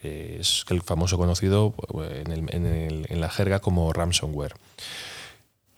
que 0.01 0.41
es 0.41 0.65
el 0.71 0.81
famoso 0.81 1.19
conocido 1.19 1.75
en, 1.93 3.21
la 3.21 3.29
jerga 3.29 3.59
como 3.61 3.93
ransomware. 3.93 4.55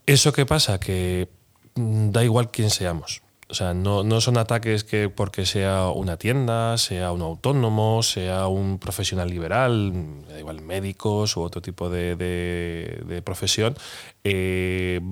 ¿Eso 0.07 0.33
qué 0.33 0.47
pasa? 0.47 0.79
Que 0.79 1.29
mm, 1.75 2.11
da 2.11 2.23
igual 2.23 2.53
quién 2.53 2.71
seamos. 2.71 3.21
O 3.53 3.55
sea, 3.55 3.75
no, 3.75 4.19
son 4.23 4.39
ataques 4.39 4.83
que 4.83 5.11
porque 5.11 5.45
sea 5.45 5.89
una 5.89 6.17
tienda, 6.17 6.79
sea 6.79 7.13
un 7.13 7.21
autónomo, 7.21 8.03
sea 8.03 8.47
un 8.47 8.79
profesional 8.79 9.29
liberal, 9.29 9.93
igual 10.39 10.63
médicos 10.63 11.37
u 11.37 11.43
otro 11.43 11.61
tipo 11.61 11.91
de, 11.91 13.23
profesión, 13.23 13.77
eh, 14.25 15.03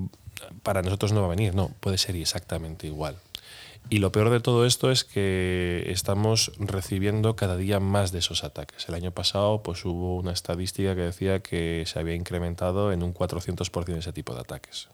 para 0.63 0.81
nosotros 0.81 1.13
no 1.13 1.21
va 1.21 1.27
a 1.27 1.29
venir, 1.29 1.53
no, 1.53 1.69
puede 1.81 1.99
ser 1.99 2.15
exactamente 2.15 2.87
igual. 2.87 3.15
Y 3.91 3.99
lo 3.99 4.11
peor 4.11 4.31
de 4.31 4.39
todo 4.39 4.65
esto 4.65 4.89
es 4.89 5.03
que 5.03 5.83
estamos 5.85 6.51
recibiendo 6.57 7.35
cada 7.35 7.57
día 7.57 7.79
más 7.79 8.11
de 8.11 8.19
esos 8.19 8.43
ataques. 8.43 8.89
El 8.89 8.95
año 8.95 9.11
pasado 9.11 9.61
pues, 9.61 9.85
hubo 9.85 10.17
una 10.17 10.31
estadística 10.31 10.95
que 10.95 11.01
decía 11.01 11.41
que 11.43 11.83
se 11.85 11.99
había 11.99 12.15
incrementado 12.15 12.91
en 12.91 13.03
un 13.03 13.13
400% 13.13 13.97
ese 13.99 14.13
tipo 14.13 14.33
de 14.33 14.39
ataques 14.39 14.89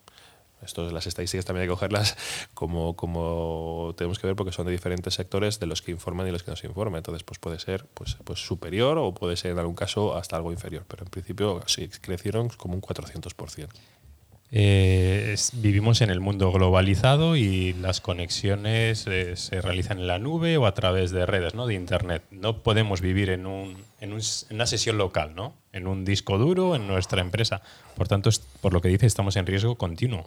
Esto, 0.61 0.89
las 0.89 1.07
estadísticas 1.07 1.45
también 1.45 1.63
hay 1.63 1.67
que 1.67 1.73
cogerlas 1.73 2.17
como, 2.53 2.95
como 2.95 3.93
tenemos 3.97 4.19
que 4.19 4.27
ver 4.27 4.35
porque 4.35 4.51
son 4.51 4.65
de 4.65 4.71
diferentes 4.71 5.13
sectores 5.13 5.59
de 5.59 5.67
los 5.67 5.81
que 5.81 5.91
informan 5.91 6.27
y 6.27 6.31
los 6.31 6.43
que 6.43 6.51
no 6.51 6.57
se 6.57 6.67
informan. 6.67 6.97
Entonces, 6.97 7.23
pues 7.23 7.39
puede 7.39 7.59
ser 7.59 7.85
pues, 7.93 8.17
pues 8.23 8.39
superior 8.39 8.97
o 8.97 9.13
puede 9.13 9.35
ser 9.37 9.51
en 9.51 9.59
algún 9.59 9.75
caso 9.75 10.15
hasta 10.15 10.35
algo 10.35 10.51
inferior. 10.51 10.85
Pero 10.87 11.03
en 11.03 11.09
principio 11.09 11.61
sí, 11.67 11.89
crecieron 12.01 12.49
como 12.49 12.73
un 12.73 12.81
400%. 12.81 13.67
Eh, 14.49 15.35
vivimos 15.53 15.99
en 15.99 16.09
el 16.09 16.21
mundo 16.21 16.53
globalizado 16.53 17.35
y 17.35 17.73
las 17.73 17.99
conexiones 17.99 19.05
eh, 19.05 19.35
se 19.35 19.61
realizan 19.61 19.99
en 19.99 20.07
la 20.07 20.19
nube 20.19 20.55
o 20.55 20.65
a 20.65 20.73
través 20.73 21.11
de 21.11 21.25
redes, 21.25 21.53
¿no? 21.53 21.67
de 21.67 21.73
Internet. 21.73 22.23
No 22.31 22.63
podemos 22.63 23.01
vivir 23.01 23.29
en, 23.29 23.45
un, 23.45 23.77
en, 23.99 24.17
una 24.51 24.65
sesión 24.65 24.97
local, 24.97 25.35
¿no? 25.35 25.53
en 25.73 25.85
un 25.85 26.05
disco 26.05 26.37
duro, 26.37 26.75
en 26.75 26.87
nuestra 26.87 27.19
empresa. 27.21 27.61
Por 27.95 28.07
tanto, 28.07 28.29
por 28.61 28.73
lo 28.73 28.79
que 28.79 28.87
dice, 28.87 29.05
estamos 29.05 29.35
en 29.35 29.45
riesgo 29.45 29.77
continuo. 29.77 30.25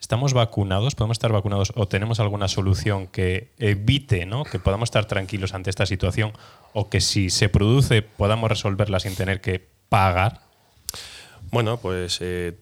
¿Estamos 0.00 0.32
vacunados? 0.32 0.94
¿Podemos 0.94 1.16
estar 1.16 1.30
vacunados 1.30 1.72
o 1.76 1.86
tenemos 1.86 2.20
alguna 2.20 2.48
solución 2.48 3.06
que 3.06 3.52
evite 3.58 4.24
¿no? 4.24 4.44
que 4.44 4.58
podamos 4.58 4.86
estar 4.86 5.04
tranquilos 5.04 5.52
ante 5.52 5.68
esta 5.68 5.84
situación 5.84 6.32
o 6.72 6.88
que 6.88 7.00
si 7.02 7.28
se 7.28 7.50
produce 7.50 8.00
podamos 8.02 8.48
resolverla 8.48 8.98
sin 8.98 9.14
tener 9.14 9.42
que 9.42 9.68
pagar? 9.90 10.40
Bueno, 11.50 11.76
pues 11.76 12.18
eh, 12.22 12.56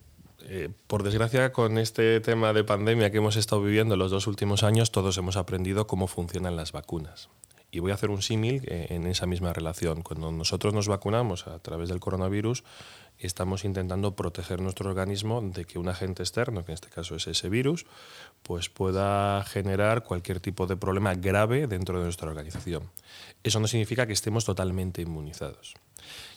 eh, 0.52 0.68
por 0.88 1.04
desgracia, 1.04 1.52
con 1.52 1.78
este 1.78 2.18
tema 2.18 2.52
de 2.52 2.64
pandemia 2.64 3.12
que 3.12 3.18
hemos 3.18 3.36
estado 3.36 3.62
viviendo 3.62 3.94
los 3.94 4.10
dos 4.10 4.26
últimos 4.26 4.64
años, 4.64 4.90
todos 4.90 5.16
hemos 5.16 5.36
aprendido 5.36 5.86
cómo 5.86 6.08
funcionan 6.08 6.56
las 6.56 6.72
vacunas. 6.72 7.28
Y 7.70 7.78
voy 7.78 7.92
a 7.92 7.94
hacer 7.94 8.10
un 8.10 8.20
símil 8.20 8.64
eh, 8.66 8.88
en 8.90 9.06
esa 9.06 9.26
misma 9.26 9.52
relación. 9.52 10.02
Cuando 10.02 10.32
nosotros 10.32 10.74
nos 10.74 10.88
vacunamos 10.88 11.46
a 11.46 11.60
través 11.60 11.88
del 11.88 12.00
coronavirus, 12.00 12.64
estamos 13.20 13.64
intentando 13.64 14.16
proteger 14.16 14.60
nuestro 14.60 14.90
organismo 14.90 15.40
de 15.40 15.66
que 15.66 15.78
un 15.78 15.88
agente 15.88 16.24
externo, 16.24 16.64
que 16.64 16.72
en 16.72 16.74
este 16.74 16.88
caso 16.88 17.14
es 17.14 17.28
ese 17.28 17.48
virus, 17.48 17.86
pues 18.42 18.68
pueda 18.68 19.44
generar 19.44 20.02
cualquier 20.02 20.40
tipo 20.40 20.66
de 20.66 20.76
problema 20.76 21.14
grave 21.14 21.68
dentro 21.68 21.98
de 21.98 22.06
nuestra 22.06 22.28
organización. 22.28 22.90
Eso 23.44 23.60
no 23.60 23.68
significa 23.68 24.04
que 24.04 24.14
estemos 24.14 24.44
totalmente 24.44 25.00
inmunizados. 25.00 25.76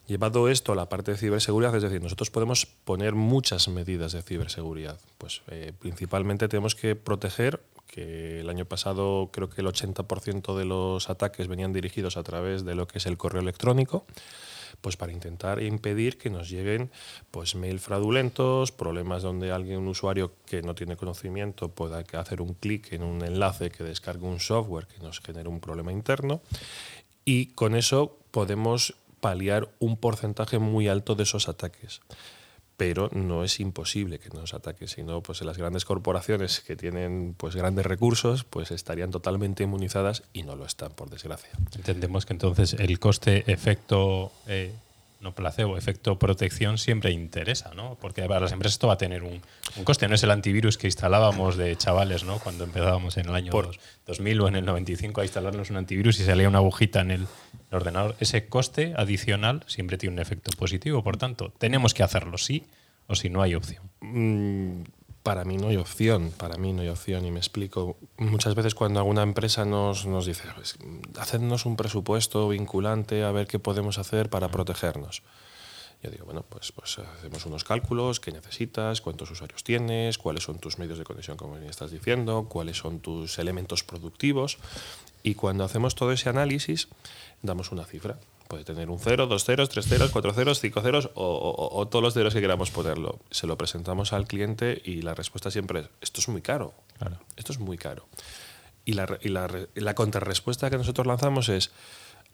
Llevado 0.06 0.50
esto 0.50 0.74
a 0.74 0.76
la 0.76 0.90
parte 0.90 1.12
de 1.12 1.18
ciberseguridad, 1.18 1.76
es 1.76 1.84
decir, 1.84 2.02
nosotros 2.02 2.30
podemos 2.30 2.66
poner 2.66 3.14
muchas 3.16 3.70
medidas 3.70 4.12
de 4.12 4.22
ciberseguridad. 4.22 5.00
Pues 5.18 5.42
eh, 5.48 5.72
principalmente 5.80 6.50
tenemos 6.50 6.76
que 6.76 6.96
proteger 6.96 7.62
que 7.88 8.42
el 8.42 8.50
año 8.50 8.66
pasado 8.66 9.30
creo 9.32 9.50
que 9.50 9.62
el 9.62 9.68
80% 9.68 10.58
de 10.58 10.66
los 10.66 11.10
ataques 11.10 11.48
venían 11.48 11.72
dirigidos 11.72 12.18
a 12.18 12.24
través 12.24 12.66
de 12.66 12.76
lo 12.76 12.88
que 12.88 12.98
es 12.98 13.06
el 13.06 13.18
correo 13.18 13.42
electrónico, 13.42 14.06
pues 14.82 14.98
para 14.98 15.14
intentar 15.14 15.62
impedir 15.62 16.18
que 16.18 16.30
nos 16.30 16.50
lleguen 16.50 16.92
pues 17.32 17.56
mail 17.56 17.80
fraudulentos, 17.80 18.72
problemas 18.72 19.22
donde 19.22 19.52
alguien, 19.52 19.78
un 19.78 19.88
usuario 19.88 20.34
que 20.46 20.64
no 20.64 20.76
tiene 20.76 20.98
conocimiento 20.98 21.70
pueda 21.70 22.04
hacer 22.20 22.42
un 22.42 22.56
clic 22.56 22.92
en 22.92 23.04
un 23.04 23.24
enlace 23.24 23.70
que 23.70 23.84
descargue 23.84 24.26
un 24.26 24.40
software 24.40 24.88
que 24.88 25.00
nos 25.00 25.20
genere 25.22 25.48
un 25.48 25.62
problema 25.62 25.94
interno 25.94 26.42
y 27.24 27.48
con 27.54 27.76
eso 27.76 28.18
podemos 28.32 28.96
paliar 29.24 29.70
un 29.80 29.96
porcentaje 29.96 30.60
muy 30.60 30.90
alto 30.90 31.16
de 31.16 31.24
esos 31.24 31.48
ataques. 31.48 32.02
Pero 32.76 33.10
no 33.14 33.46
es 33.46 33.62
imposible 33.62 34.20
que 34.20 34.30
nos 34.32 34.54
ataquen, 34.54 34.90
sino 34.90 35.24
pues 35.24 35.42
las 35.44 35.58
grandes 35.58 35.86
corporaciones 35.86 36.60
que 36.60 36.76
tienen 36.76 37.34
pues 37.38 37.56
grandes 37.56 37.86
recursos 37.86 38.44
pues 38.44 38.72
estarían 38.72 39.12
totalmente 39.12 39.64
inmunizadas 39.64 40.24
y 40.34 40.44
no 40.44 40.58
lo 40.58 40.66
están, 40.66 40.92
por 40.92 41.10
desgracia. 41.10 41.52
Entendemos 41.74 42.26
que 42.26 42.34
entonces 42.34 42.74
el 42.74 43.00
coste 43.00 43.50
efecto 43.50 44.34
eh, 44.46 44.74
no 45.24 45.34
placebo, 45.34 45.78
efecto 45.78 46.20
protección 46.20 46.78
siempre 46.78 47.12
interesa, 47.12 47.72
¿no? 47.74 47.98
Porque 48.00 48.22
para 48.24 48.42
las 48.42 48.52
empresas 48.52 48.74
esto 48.74 48.88
va 48.88 48.94
a 48.94 48.98
tener 48.98 49.24
un, 49.24 49.42
coste. 49.84 50.08
No 50.08 50.16
es 50.16 50.24
el 50.24 50.32
antivirus 50.32 50.78
que 50.78 50.88
instalábamos 50.88 51.56
de 51.58 51.76
chavales, 51.76 52.24
¿no? 52.24 52.40
Cuando 52.40 52.66
empezábamos 52.66 53.18
en 53.18 53.30
el 53.30 53.36
año 53.36 53.52
2000 54.06 54.42
o 54.42 54.48
en 54.50 54.56
el 54.58 54.66
95 54.66 55.22
a 55.22 55.24
instalarnos 55.24 55.70
un 55.70 55.78
antivirus 55.78 56.20
y 56.20 56.26
salía 56.26 56.48
una 56.48 56.60
agujita 56.60 57.02
en 57.02 57.12
el 57.12 57.28
ordenador. 57.72 58.16
Ese 58.20 58.48
coste 58.48 58.94
adicional 58.98 59.64
siempre 59.66 59.98
tiene 59.98 60.14
un 60.14 60.20
efecto 60.20 60.52
positivo. 60.58 61.04
Por 61.04 61.18
tanto, 61.18 61.54
tenemos 61.58 61.94
que 61.94 62.04
hacerlo, 62.04 62.38
sí 62.38 62.66
o 63.08 63.16
si 63.16 63.30
no 63.30 63.42
hay 63.42 63.56
opción. 63.56 63.84
Para 65.24 65.46
mí 65.46 65.58
no 65.58 65.70
hay 65.70 65.78
opción, 65.78 66.32
para 66.38 66.58
mí 66.58 66.74
no 66.74 66.82
hay 66.82 66.90
opción 66.90 67.26
y 67.26 67.32
me 67.32 67.40
explico. 67.40 67.96
Muchas 68.18 68.56
veces 68.56 68.76
cuando 68.76 69.00
alguna 69.00 69.24
empresa 69.24 69.64
nos, 69.64 70.06
nos 70.06 70.26
dice, 70.26 70.44
pues, 70.54 70.78
hacednos 71.18 71.66
un 71.66 71.78
presupuesto 71.78 72.50
vinculante 72.50 73.24
a 73.24 73.32
ver 73.32 73.48
qué 73.48 73.58
podemos 73.58 73.98
hacer 73.98 74.30
para 74.30 74.50
protegernos. 74.50 75.24
Yo 76.04 76.12
digo, 76.12 76.26
bueno, 76.26 76.44
pues, 76.48 76.74
pues 76.74 77.00
hacemos 77.00 77.46
unos 77.46 77.64
cálculos, 77.64 78.20
qué 78.20 78.34
necesitas, 78.34 79.00
cuántos 79.00 79.32
usuarios 79.32 79.64
tienes, 79.64 80.18
cuáles 80.18 80.44
son 80.44 80.60
tus 80.60 80.78
medios 80.78 80.98
de 80.98 81.06
conexión, 81.06 81.38
como 81.38 81.56
me 81.56 81.70
estás 81.70 81.92
diciendo, 81.92 82.48
cuáles 82.50 82.78
son 82.78 83.00
tus 83.00 83.40
elementos 83.40 83.86
productivos. 83.86 84.58
Y 85.24 85.36
cuando 85.36 85.64
hacemos 85.64 85.96
todo 85.96 86.12
ese 86.12 86.28
análisis, 86.28 86.90
damos 87.42 87.72
una 87.72 87.86
cifra. 87.86 88.20
Puede 88.48 88.64
tener 88.64 88.90
un 88.90 89.00
0, 89.00 89.28
dos 89.28 89.46
ceros, 89.46 89.70
tres 89.70 89.88
ceros, 89.88 90.12
cuatro 90.12 90.34
ceros, 90.34 90.60
cinco 90.60 90.82
ceros 90.82 91.10
o, 91.16 91.88
todos 91.90 92.04
los 92.04 92.14
ceros 92.14 92.34
que 92.34 92.42
queramos 92.42 92.72
ponerlo. 92.72 93.20
Se 93.32 93.48
lo 93.48 93.58
presentamos 93.58 94.14
al 94.14 94.28
cliente 94.28 94.82
y 94.84 95.02
la 95.02 95.16
respuesta 95.16 95.50
siempre 95.50 95.82
es, 95.82 95.90
esto 96.02 96.22
es 96.22 96.28
muy 96.28 96.42
caro. 96.42 96.74
Esto 97.36 97.52
es 97.52 97.60
muy 97.60 97.78
caro. 97.78 98.08
Y 98.86 98.94
la, 98.94 99.18
y 99.22 99.30
la, 99.30 99.96
contrarrespuesta 99.96 100.70
que 100.70 100.78
nosotros 100.78 101.08
lanzamos 101.08 101.50
es, 101.50 101.72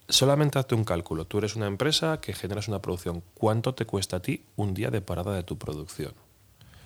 solamente 0.07 0.57
hazte 0.57 0.75
un 0.75 0.83
cálculo. 0.83 1.25
Tú 1.25 1.37
eres 1.37 1.55
una 1.55 1.67
empresa 1.67 2.19
que 2.19 2.33
generas 2.33 2.67
una 2.67 2.81
producción. 2.81 3.23
¿Cuánto 3.35 3.75
te 3.75 3.85
cuesta 3.85 4.17
a 4.17 4.21
ti 4.21 4.43
un 4.55 4.73
día 4.73 4.89
de 4.89 5.01
parada 5.01 5.35
de 5.35 5.43
tu 5.43 5.57
producción? 5.57 6.13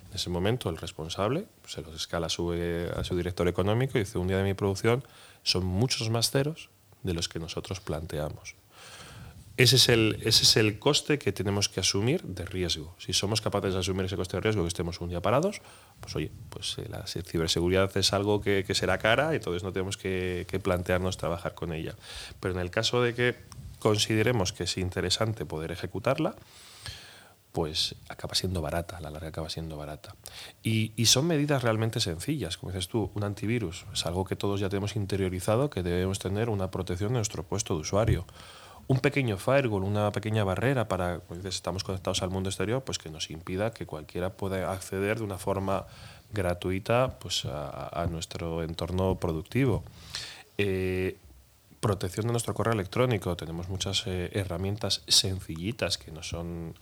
En 0.09 0.15
ese 0.15 0.29
momento 0.29 0.69
el 0.69 0.77
responsable 0.77 1.47
se 1.65 1.81
los 1.81 1.95
escala 1.95 2.27
a 2.27 2.29
su, 2.29 2.51
a 2.51 3.03
su 3.03 3.15
director 3.15 3.47
económico 3.47 3.97
y 3.97 4.01
dice, 4.01 4.19
un 4.19 4.27
día 4.27 4.37
de 4.37 4.43
mi 4.43 4.53
producción 4.53 5.03
son 5.43 5.65
muchos 5.65 6.09
más 6.09 6.29
ceros 6.29 6.69
de 7.01 7.13
los 7.13 7.29
que 7.29 7.39
nosotros 7.39 7.79
planteamos. 7.79 8.55
Ese 9.55 9.75
es, 9.75 9.87
el, 9.89 10.17
ese 10.23 10.43
es 10.43 10.57
el 10.57 10.79
coste 10.79 11.19
que 11.19 11.31
tenemos 11.31 11.69
que 11.69 11.79
asumir 11.79 12.23
de 12.23 12.43
riesgo. 12.43 12.95
Si 12.97 13.13
somos 13.13 13.39
capaces 13.39 13.73
de 13.73 13.81
asumir 13.81 14.05
ese 14.05 14.15
coste 14.15 14.37
de 14.37 14.41
riesgo 14.41 14.63
que 14.63 14.67
estemos 14.67 14.99
un 14.99 15.09
día 15.09 15.21
parados, 15.21 15.61
pues 15.99 16.15
oye, 16.15 16.31
pues 16.49 16.75
eh, 16.79 16.87
la 16.89 17.05
ciberseguridad 17.05 17.95
es 17.95 18.13
algo 18.13 18.41
que, 18.41 18.65
será 18.73 18.97
cara, 18.97 19.33
y 19.33 19.35
entonces 19.35 19.61
no 19.61 19.71
tenemos 19.71 19.95
que, 19.95 20.47
que, 20.49 20.59
plantearnos 20.59 21.17
trabajar 21.17 21.53
con 21.53 21.71
ella. 21.71 21.95
Pero 22.39 22.55
en 22.55 22.61
el 22.61 22.71
caso 22.71 23.03
de 23.03 23.13
que 23.13 23.35
consideremos 23.77 24.53
que 24.53 24.63
es 24.63 24.75
interesante 24.77 25.45
poder 25.45 25.71
ejecutarla, 25.71 26.35
pues 27.51 27.93
acaba 28.09 28.33
siendo 28.33 28.63
barata, 28.63 28.99
la 29.01 29.11
larga 29.11 29.27
acaba 29.27 29.51
siendo 29.51 29.77
barata. 29.77 30.15
Y, 30.63 30.93
y, 30.95 31.05
son 31.05 31.27
medidas 31.27 31.61
realmente 31.61 31.99
sencillas, 31.99 32.57
como 32.57 32.71
dices 32.71 32.87
tú, 32.87 33.11
un 33.13 33.23
antivirus 33.23 33.85
es 33.93 34.07
algo 34.07 34.25
que 34.25 34.35
todos 34.35 34.59
ya 34.59 34.69
tenemos 34.69 34.95
interiorizado, 34.95 35.69
que 35.69 35.83
debemos 35.83 36.17
tener 36.17 36.49
una 36.49 36.71
protección 36.71 37.09
de 37.09 37.19
nuestro 37.19 37.43
puesto 37.43 37.75
de 37.75 37.81
usuario 37.81 38.25
un 38.87 38.99
pequeño 38.99 39.37
firewall, 39.37 39.83
una 39.83 40.11
pequeña 40.11 40.43
barrera 40.43 40.87
para, 40.87 41.21
estamos 41.45 41.83
conectados 41.83 42.21
al 42.21 42.29
mundo 42.29 42.49
exterior, 42.49 42.83
pues 42.83 42.97
que 42.97 43.09
nos 43.09 43.29
impida 43.29 43.71
que 43.71 43.85
cualquiera 43.85 44.31
pueda 44.31 44.71
acceder 44.71 45.19
de 45.19 45.23
una 45.23 45.37
forma 45.37 45.85
gratuita 46.33 47.17
pues, 47.19 47.45
a, 47.45 48.07
nuestro 48.09 48.63
entorno 48.63 49.15
productivo. 49.15 49.83
Eh, 50.57 51.17
protección 51.83 52.25
de 52.27 52.31
nuestro 52.31 52.53
correo 52.53 52.73
electrónico. 52.73 53.35
Tenemos 53.35 53.67
muchas 53.67 54.07
eh, 54.07 54.29
herramientas 54.31 55.03
sencillitas 55.07 55.97
que 55.97 56.11
no 56.11 56.23
son 56.23 56.75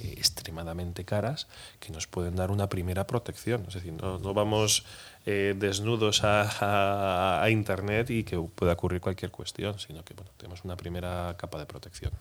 eh, 0.00 0.14
extremadamente 0.18 1.04
caras, 1.04 1.46
que 1.78 1.92
nos 1.92 2.08
pueden 2.08 2.34
dar 2.34 2.50
una 2.50 2.68
primera 2.68 3.06
protección. 3.06 3.64
Es 3.68 3.74
decir, 3.74 3.92
no, 3.92 4.34
vamos 4.34 4.84
eh, 5.26 5.54
desnudos 5.56 6.22
a, 6.24 7.46
Internet 7.48 8.10
y 8.10 8.24
que 8.24 8.36
pueda 8.36 8.72
ocurrir 8.72 9.00
cualquier 9.00 9.30
cuestión, 9.30 9.78
sino 9.78 10.04
que 10.04 10.14
tenemos 10.36 10.64
una 10.64 10.76
primera 10.76 11.34
capa 11.38 11.58
de 11.58 11.66
protección. 11.66 12.12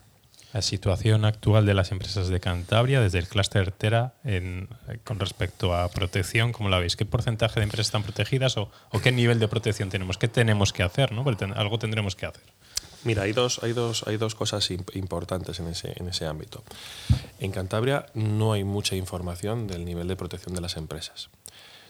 La 0.57 0.63
situación 0.63 1.23
actual 1.23 1.67
de 1.67 1.75
las 1.75 1.91
empresas 1.91 2.29
de 2.29 2.39
Cantabria, 2.39 2.99
desde 2.99 3.19
el 3.19 3.27
clúster 3.27 3.71
Tera, 3.71 4.15
con 5.03 5.19
respecto 5.19 5.75
a 5.75 5.87
protección, 5.87 6.51
¿cómo 6.51 6.67
la 6.67 6.79
veis? 6.79 6.95
¿Qué 6.95 7.05
porcentaje 7.05 7.59
de 7.59 7.65
empresas 7.65 7.85
están 7.85 8.01
protegidas 8.01 8.57
o, 8.57 8.71
qué 9.03 9.11
nivel 9.11 9.37
de 9.37 9.47
protección 9.47 9.91
tenemos? 9.91 10.17
¿Qué 10.17 10.27
tenemos 10.27 10.73
que 10.73 10.81
hacer? 10.81 11.11
¿no? 11.11 11.23
algo 11.55 11.77
tendremos 11.77 12.15
que 12.15 12.25
hacer. 12.25 12.41
Mira, 13.03 13.21
hay 13.21 13.33
dos, 13.33 13.59
hay 13.61 13.73
dos, 13.73 14.03
hay 14.07 14.17
dos 14.17 14.33
cosas 14.33 14.71
importantes 14.71 15.59
en 15.59 15.67
ese, 15.67 15.93
en 15.95 16.09
ese 16.09 16.25
ámbito. 16.25 16.63
En 17.39 17.51
Cantabria 17.51 18.07
no 18.15 18.51
hay 18.53 18.63
mucha 18.63 18.95
información 18.95 19.67
del 19.67 19.85
nivel 19.85 20.07
de 20.07 20.15
protección 20.15 20.55
de 20.55 20.61
las 20.61 20.75
empresas. 20.75 21.29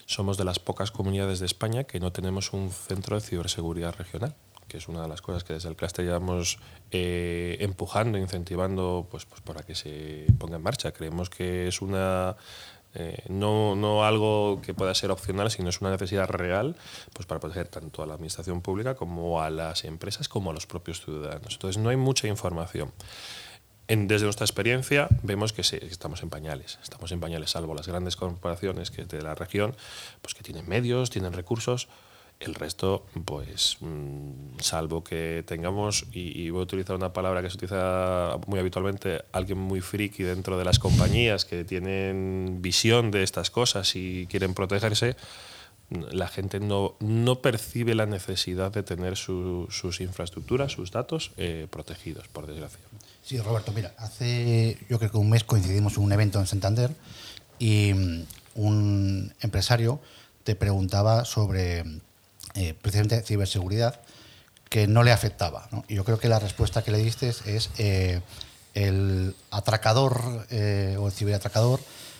Somos 0.07 0.37
de 0.37 0.43
las 0.43 0.59
pocas 0.59 0.91
comunidades 0.91 1.39
de 1.39 1.45
España 1.45 1.85
que 1.85 2.01
no 2.01 2.11
tenemos 2.11 2.51
un 2.51 2.69
centro 2.71 3.15
de 3.15 3.21
ciberseguridad 3.21 3.95
regional 3.95 4.35
que 4.67 4.77
es 4.77 4.87
una 4.87 5.01
de 5.01 5.07
las 5.07 5.21
cosas 5.21 5.43
que 5.43 5.53
desde 5.53 5.69
el 5.69 5.75
clúster 5.75 6.05
llevamos 6.05 6.59
eh, 6.91 7.57
empujando, 7.59 8.17
incentivando 8.17 9.07
pues, 9.09 9.25
pues 9.25 9.41
para 9.41 9.63
que 9.63 9.75
se 9.75 10.25
ponga 10.37 10.57
en 10.57 10.63
marcha. 10.63 10.91
Creemos 10.91 11.29
que 11.29 11.67
es 11.67 11.81
una 11.81 12.35
eh, 12.99 13.23
no, 13.29 13.75
no, 13.75 14.05
algo 14.05 14.59
que 14.63 14.73
pueda 14.73 14.95
ser 14.95 15.11
opcional, 15.11 15.51
sino 15.51 15.69
es 15.69 15.81
una 15.81 15.91
necesidad 15.91 16.27
real 16.29 16.75
pues 17.13 17.27
para 17.27 17.39
proteger 17.39 17.67
tanto 17.67 18.01
a 18.01 18.07
la 18.07 18.15
administración 18.15 18.61
pública 18.61 18.95
como 18.95 19.41
a 19.41 19.51
las 19.51 19.83
empresas 19.83 20.27
como 20.27 20.49
a 20.49 20.53
los 20.53 20.65
propios 20.65 21.01
ciudadanos. 21.03 21.53
Entonces 21.53 21.81
no 21.81 21.89
hay 21.89 21.97
mucha 21.97 22.27
información. 22.27 22.91
desde 23.87 24.23
nuestra 24.23 24.45
experiencia 24.45 25.09
vemos 25.21 25.53
que 25.53 25.61
estamos 25.61 26.23
en 26.23 26.29
pañales, 26.29 26.79
estamos 26.81 27.11
en 27.11 27.19
pañales, 27.19 27.51
salvo 27.51 27.75
las 27.75 27.87
grandes 27.87 28.15
corporaciones 28.15 28.89
que 28.89 29.05
de 29.05 29.21
la 29.21 29.35
región, 29.35 29.75
pues 30.23 30.33
que 30.33 30.41
tienen 30.41 30.67
medios, 30.67 31.11
tienen 31.11 31.33
recursos. 31.33 31.87
El 32.39 32.53
resto, 32.53 33.05
pues, 33.25 33.77
mm, 33.79 34.59
salvo 34.59 35.03
que 35.03 35.43
tengamos, 35.47 36.05
y, 36.11 36.49
voy 36.51 36.59
a 36.59 36.63
utilizar 36.63 36.95
una 36.95 37.11
palabra 37.11 37.41
que 37.41 37.49
se 37.49 37.55
utiliza 37.55 38.37
muy 38.45 38.59
habitualmente, 38.59 39.23
alguien 39.31 39.57
muy 39.57 39.81
friki 39.81 40.23
dentro 40.23 40.57
de 40.57 40.63
las 40.63 40.77
compañías 40.77 41.45
que 41.45 41.63
tienen 41.63 42.59
visión 42.61 43.09
de 43.09 43.23
estas 43.23 43.49
cosas 43.49 43.95
y 43.95 44.27
quieren 44.27 44.53
protegerse, 44.53 45.15
la 45.89 46.27
gente 46.27 46.59
no, 46.59 46.95
no 46.99 47.41
percibe 47.41 47.95
la 47.95 48.05
necesidad 48.05 48.71
de 48.71 48.83
tener 48.83 49.15
sus 49.15 50.01
infraestructuras, 50.01 50.73
sus 50.73 50.91
datos 50.91 51.31
eh, 51.37 51.67
protegidos, 51.69 52.27
por 52.27 52.45
desgracia. 52.45 52.79
Sí, 53.23 53.39
Roberto, 53.39 53.71
mira, 53.71 53.93
hace 53.97 54.77
yo 54.89 54.99
creo 54.99 55.11
que 55.11 55.17
un 55.17 55.29
mes 55.29 55.43
coincidimos 55.43 55.97
en 55.97 56.03
un 56.03 56.11
evento 56.11 56.39
en 56.39 56.47
Santander 56.47 56.91
y 57.57 57.93
mm, 57.93 58.25
un 58.55 59.33
empresario 59.39 59.99
te 60.43 60.55
preguntaba 60.55 61.25
sobre 61.25 61.83
eh, 62.57 62.73
precisamente 62.73 63.21
ciberseguridad 63.21 64.01
que 64.69 64.87
no 64.87 65.03
le 65.03 65.11
afectaba. 65.11 65.69
Y 65.87 65.95
yo 65.95 66.03
creo 66.03 66.19
que 66.19 66.27
la 66.27 66.39
respuesta 66.39 66.83
que 66.83 66.91
le 66.91 66.97
diste 66.97 67.29
es 67.29 67.69
eh, 67.77 68.21
el 68.73 69.33
atracador 69.49 70.45
o 70.99 71.07
el 71.07 71.11
ciberatracador 71.11 71.79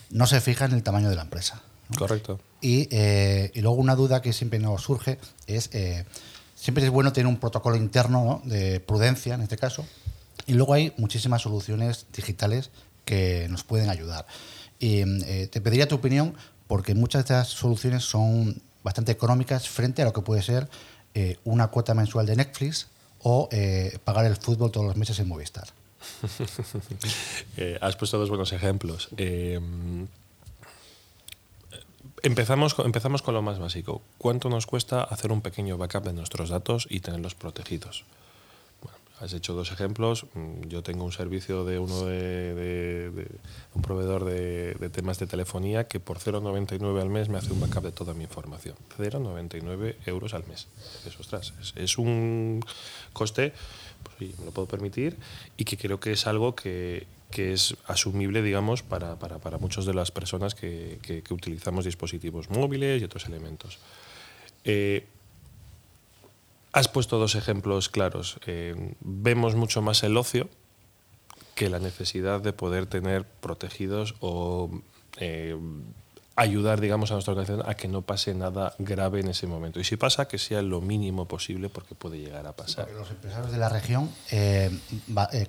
no 0.10 0.28
se 0.28 0.40
fija 0.40 0.66
en 0.66 0.72
el 0.72 0.84
tamaño 0.84 1.10
de 1.10 1.16
la 1.16 1.24
empresa. 1.24 1.62
Correcto. 1.98 2.40
Eh, 2.62 3.52
y, 3.54 3.62
luego 3.62 3.78
una 3.78 3.96
duda 3.96 4.22
que 4.22 4.34
siempre 4.34 4.60
nos 4.60 4.82
surge 4.82 5.20
es, 5.46 5.70
eh, 5.74 6.06
siempre 6.56 6.84
es 6.84 6.90
bueno 6.90 7.14
tener 7.14 7.28
un 7.28 7.38
protocolo 7.38 7.76
interno 7.76 8.42
de 8.46 8.80
prudencia 8.80 9.36
en 9.36 9.42
este 9.42 9.58
caso, 9.58 9.86
y 10.46 10.54
luego 10.54 10.74
hay 10.74 10.94
muchísimas 10.98 11.42
soluciones 11.42 12.08
digitales 12.16 12.72
que 13.06 13.48
nos 13.50 13.64
pueden 13.64 13.90
ayudar. 13.90 14.26
Y 14.80 15.02
eh, 15.02 15.48
te 15.52 15.62
pediría 15.62 15.88
tu 15.88 15.96
opinión 15.96 16.36
porque 16.68 16.96
muchas 16.96 17.20
de 17.20 17.34
estas 17.34 17.48
soluciones 17.50 18.04
son 18.04 18.62
bastante 18.88 19.12
económicas 19.12 19.68
frente 19.68 20.02
a 20.02 20.06
lo 20.06 20.14
que 20.14 20.22
puede 20.22 20.42
ser 20.42 20.70
una 21.44 21.68
cuota 21.68 21.94
mensual 21.94 22.26
de 22.26 22.38
Netflix 22.38 22.88
o 23.20 23.50
pagar 24.06 24.26
el 24.26 24.38
fútbol 24.38 24.72
todos 24.72 24.86
los 24.86 24.96
meses 24.96 25.20
en 25.20 25.28
Movistar. 25.28 25.68
has 27.82 27.96
puesto 27.98 28.18
dos 28.18 28.30
buenos 28.30 28.54
ejemplos. 28.54 29.10
Empezamos, 32.24 32.76
empezamos 32.80 33.22
con 33.22 33.34
lo 33.34 33.42
más 33.42 33.60
básico. 33.60 34.02
¿Cuánto 34.18 34.48
nos 34.50 34.66
cuesta 34.66 35.04
hacer 35.04 35.32
un 35.34 35.42
pequeño 35.42 35.78
backup 35.78 36.06
de 36.06 36.14
nuestros 36.14 36.50
datos 36.50 36.88
y 36.90 37.02
tenerlos 37.02 37.36
protegidos? 37.36 38.06
Has 39.20 39.34
hecho 39.34 39.54
dos 39.54 39.72
ejemplos. 39.72 40.28
Mm, 40.36 40.68
yo 40.68 40.84
tengo 40.84 41.04
un 41.04 41.12
servicio 41.12 41.66
de 41.66 41.80
uno 41.80 42.06
de, 42.06 43.28
un 43.74 43.82
proveedor 43.82 44.26
de, 44.26 44.90
temas 44.90 45.18
de 45.18 45.26
telefonía 45.26 45.88
que 45.88 46.00
por 46.00 46.20
0,99 46.20 47.02
al 47.02 47.10
mes 47.10 47.28
me 47.28 47.40
hace 47.40 47.52
un 47.52 47.60
backup 47.60 47.84
de 47.84 47.92
toda 47.92 48.14
mi 48.14 48.26
información. 48.26 48.76
0,99 48.98 49.96
euros 50.06 50.36
al 50.36 50.46
mes. 50.48 50.68
Es, 51.06 51.20
ostras, 51.20 51.54
es, 51.76 51.98
un 51.98 52.64
coste, 53.12 53.54
pues 54.04 54.16
sí, 54.20 54.36
me 54.38 54.46
lo 54.46 54.52
puedo 54.52 54.68
permitir 54.68 55.18
y 55.58 55.66
que 55.66 55.78
creo 55.78 56.00
que 56.00 56.12
es 56.12 56.28
algo 56.28 56.56
que, 56.56 57.08
que 57.32 57.54
es 57.54 57.76
asumible, 57.88 58.44
digamos, 58.44 58.84
para, 58.84 59.18
para, 59.18 59.40
para 59.40 59.58
muchas 59.58 59.86
de 59.86 59.96
las 59.96 60.12
personas 60.12 60.54
que, 60.54 61.00
que, 61.02 61.34
utilizamos 61.34 61.86
dispositivos 61.86 62.52
móviles 62.52 63.02
y 63.02 63.06
otros 63.06 63.26
elementos. 63.26 63.80
Eh, 64.64 65.08
has 66.72 66.88
puesto 66.88 67.18
dos 67.18 67.36
ejemplos 67.36 67.90
claros. 67.90 68.40
Eh, 68.46 68.94
vemos 69.02 69.56
mucho 69.56 69.82
más 69.82 70.04
el 70.04 70.18
ocio 70.18 70.50
que 71.56 71.70
la 71.70 71.80
necesidad 71.80 72.40
de 72.40 72.54
poder 72.54 72.86
tener 72.86 73.26
protegidos 73.26 74.16
o 74.20 74.70
eh, 75.20 75.58
ayudar, 76.36 76.80
digamos, 76.80 77.10
a 77.10 77.16
nuestra 77.16 77.34
organización 77.34 77.68
a 77.68 77.74
que 77.74 77.88
no 77.88 78.04
pase 78.04 78.36
nada 78.36 78.76
grave 78.78 79.22
en 79.22 79.30
ese 79.30 79.48
momento. 79.48 79.80
Y 79.80 79.84
si 79.84 79.98
pasa, 79.98 80.28
que 80.28 80.38
sea 80.38 80.62
lo 80.62 80.82
mínimo 80.82 81.28
posible 81.28 81.68
porque 81.68 81.96
puede 81.96 82.20
llegar 82.20 82.46
a 82.46 82.56
pasar. 82.56 82.90
los 82.92 83.10
empresarios 83.10 83.52
de 83.52 83.58
la 83.58 83.70
región 83.70 84.12
eh, 84.32 84.70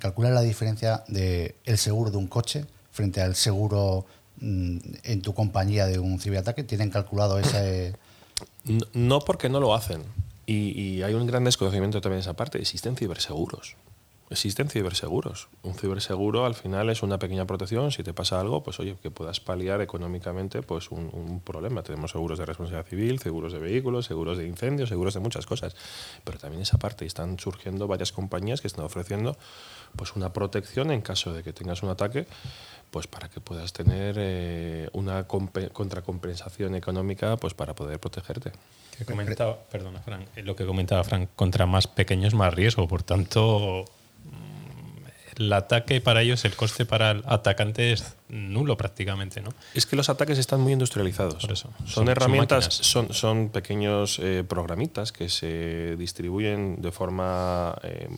calculan 0.01 0.35
la 0.35 0.41
diferencia 0.41 1.05
del 1.09 1.55
el 1.65 1.77
seguro 1.77 2.11
de 2.11 2.17
un 2.17 2.27
coche 2.27 2.65
frente 2.91 3.21
al 3.21 3.35
seguro 3.35 4.07
mm, 4.41 4.79
en 5.03 5.21
tu 5.21 5.35
compañía 5.35 5.85
de 5.85 5.99
un 5.99 6.19
ciberataque. 6.19 6.65
¿Tienen 6.65 6.91
calculado 6.91 7.39
ese...? 7.39 7.95
No, 8.95 9.21
porque 9.21 9.51
no 9.51 9.61
lo 9.61 9.75
hacen. 9.75 10.03
Y, 10.51 11.03
hay 11.03 11.13
un 11.13 11.27
gran 11.27 11.45
desconocimiento 11.45 12.01
también 12.01 12.19
de 12.19 12.23
esa 12.23 12.33
parte. 12.33 12.59
Existen 12.59 12.97
ciberseguros 12.97 13.77
existen 14.31 14.69
ciberseguros. 14.69 15.49
Un 15.63 15.75
ciberseguro 15.75 16.45
al 16.45 16.55
final 16.55 16.91
es 16.91 17.03
una 17.03 17.19
pequeña 17.19 17.47
protección. 17.47 17.91
Si 17.93 18.03
te 18.03 18.13
pasa 18.13 18.41
algo, 18.41 18.63
pues 18.63 18.79
oye, 18.81 18.97
que 19.03 19.11
puedas 19.11 19.41
paliar 19.41 19.81
económicamente 19.81 20.63
pues 20.63 20.91
un, 20.91 21.41
problema. 21.45 21.83
Tenemos 21.83 22.11
seguros 22.11 22.39
de 22.39 22.45
responsabilidad 22.45 22.89
civil, 22.89 23.19
seguros 23.19 23.53
de 23.53 23.59
vehículos, 23.59 24.07
seguros 24.07 24.39
de 24.39 24.47
incendios, 24.47 24.89
seguros 24.89 25.15
de 25.15 25.21
muchas 25.21 25.47
cosas. 25.47 25.75
Pero 26.25 26.39
también 26.39 26.63
esa 26.63 26.79
parte 26.79 27.07
están 27.07 27.39
surgiendo 27.39 27.87
varias 27.87 28.13
compañías 28.13 28.61
que 28.61 28.67
están 28.67 28.85
ofreciendo 28.85 29.37
pues 29.97 30.15
una 30.15 30.33
protección 30.33 30.91
en 30.91 31.01
caso 31.01 31.33
de 31.33 31.43
que 31.43 31.53
tengas 31.53 31.83
un 31.83 31.89
ataque, 31.89 32.27
pues 32.91 33.07
para 33.07 33.29
que 33.29 33.41
puedas 33.41 33.73
tener 33.73 34.17
eh, 34.19 34.89
una 34.93 35.27
contracompensación 35.27 36.75
económica 36.75 37.37
pues 37.37 37.55
para 37.55 37.75
poder 37.75 37.99
protegerte. 37.99 38.53
eh, 40.37 40.43
lo 40.43 40.57
que 40.57 40.67
comentaba 40.67 41.05
Frank, 41.05 41.31
contra 41.37 41.67
más 41.67 41.87
pequeños 41.87 42.35
más 42.35 42.53
riesgo, 42.53 42.89
por 42.89 43.03
tanto 43.03 43.85
el 45.39 45.53
ataque 45.53 46.01
para 46.01 46.23
ellos, 46.23 46.45
el 46.45 46.55
coste 46.57 46.85
para 46.85 47.13
el 47.13 47.23
atacante 47.27 47.93
es 47.93 48.17
nulo 48.29 48.77
prácticamente, 48.77 49.41
¿no? 49.41 49.51
Es 49.73 49.87
que 49.87 49.97
los 49.97 50.09
ataques 50.09 50.39
están 50.39 50.61
muy 50.61 50.73
industrializados. 50.73 51.47
Son, 51.87 52.09
herramientas, 52.09 52.65
son, 52.65 53.15
son, 53.15 53.51
pequeños 53.51 54.19
eh, 54.19 54.45
programitas 54.47 55.13
que 55.13 55.29
se 55.29 55.97
distribuyen 55.97 56.83
de 56.83 56.91
forma 56.91 57.77
eh, 57.85 58.09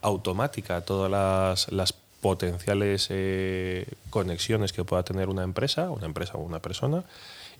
automática 0.00 0.76
a 0.76 0.80
todas 0.80 1.68
las, 1.70 1.94
potenciales 2.22 3.08
eh, 3.10 3.84
conexiones 4.08 4.72
que 4.72 4.84
pueda 4.84 5.02
tener 5.02 5.28
una 5.28 5.42
empresa, 5.42 5.90
una 5.90 6.06
empresa 6.06 6.34
o 6.34 6.38
una 6.38 6.60
persona 6.60 7.02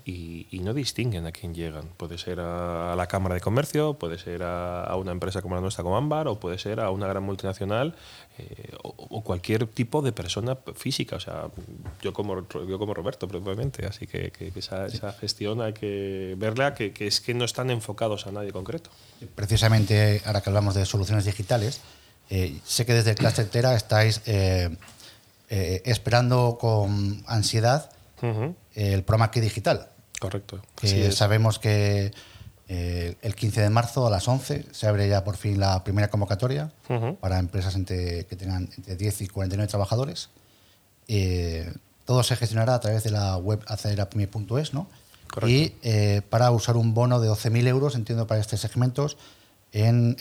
y, 0.04 0.60
no 0.62 0.74
distinguen 0.74 1.26
a 1.26 1.32
quién 1.32 1.54
llegan. 1.54 1.88
Puede 1.96 2.18
ser 2.18 2.38
a, 2.40 2.94
la 2.96 3.06
Cámara 3.06 3.34
de 3.34 3.40
Comercio, 3.40 3.94
puede 3.94 4.18
ser 4.18 4.42
a, 4.42 4.94
una 4.96 5.12
empresa 5.12 5.42
como 5.42 5.54
la 5.54 5.60
nuestra, 5.60 5.82
como 5.82 5.96
Ámbar, 5.96 6.28
o 6.28 6.38
puede 6.38 6.58
ser 6.58 6.80
a 6.80 6.90
una 6.90 7.06
gran 7.06 7.22
multinacional 7.22 7.94
eh, 8.38 8.72
o, 8.82 9.22
cualquier 9.22 9.66
tipo 9.66 10.02
de 10.02 10.12
persona 10.12 10.56
física. 10.74 11.16
O 11.16 11.20
sea, 11.20 11.48
yo 12.00 12.12
como, 12.12 12.46
yo 12.48 12.78
como 12.78 12.94
Roberto, 12.94 13.28
probablemente. 13.28 13.86
Así 13.86 14.06
que, 14.06 14.32
esa, 14.54 15.12
gestión 15.14 15.60
hay 15.60 15.72
que 15.72 16.34
verla, 16.38 16.74
que, 16.74 16.92
es 16.98 17.20
que 17.20 17.34
no 17.34 17.44
están 17.44 17.70
enfocados 17.70 18.26
a 18.26 18.32
nadie 18.32 18.52
concreto. 18.52 18.90
Programa 19.34 20.22
ahora 20.24 20.40
que 20.40 20.50
hablamos 20.50 20.74
de 20.74 20.86
soluciones 20.86 21.24
digitales, 21.24 21.80
eh, 22.30 22.58
sé 22.64 22.86
que 22.86 22.94
desde 22.94 23.14
Clase 23.14 23.42
entera 23.42 23.74
estáis 23.74 24.22
eh, 24.26 24.76
esperando 25.48 26.56
con 26.60 27.22
ansiedad 27.26 27.90
el 28.74 29.02
programa 29.02 29.30
que 29.30 29.40
digital. 29.40 29.91
Correcto. 30.22 30.62
sabemos 31.10 31.58
que 31.58 32.12
eh, 32.68 33.16
el 33.22 33.34
15 33.34 33.60
de 33.60 33.70
marzo 33.70 34.06
a 34.06 34.10
las 34.10 34.28
11 34.28 34.66
se 34.70 34.86
abre 34.86 35.08
ya 35.08 35.24
por 35.24 35.36
fin 35.36 35.58
la 35.58 35.82
primera 35.82 36.08
convocatoria 36.10 36.72
para 37.20 37.40
empresas 37.40 37.74
entre, 37.74 38.24
que 38.26 38.36
tengan 38.36 38.70
entre 38.76 38.94
10 38.94 39.22
y 39.22 39.26
49 39.26 39.68
trabajadores. 39.68 40.30
Eh, 41.08 41.72
todo 42.04 42.22
se 42.22 42.36
gestionará 42.36 42.74
a 42.74 42.80
través 42.80 43.02
de 43.02 43.10
la 43.10 43.36
web 43.36 43.60
acelerapime.es, 43.66 44.74
¿no? 44.74 44.88
Y 45.46 45.74
eh, 45.82 46.22
para 46.30 46.50
usar 46.52 46.76
un 46.76 46.94
bono 46.94 47.20
de 47.20 47.28
12.000 47.28 47.66
euros, 47.66 47.94
entiendo, 47.96 48.26
para 48.28 48.40
estos 48.40 48.60
segmentos, 48.60 49.16
en, 49.72 50.16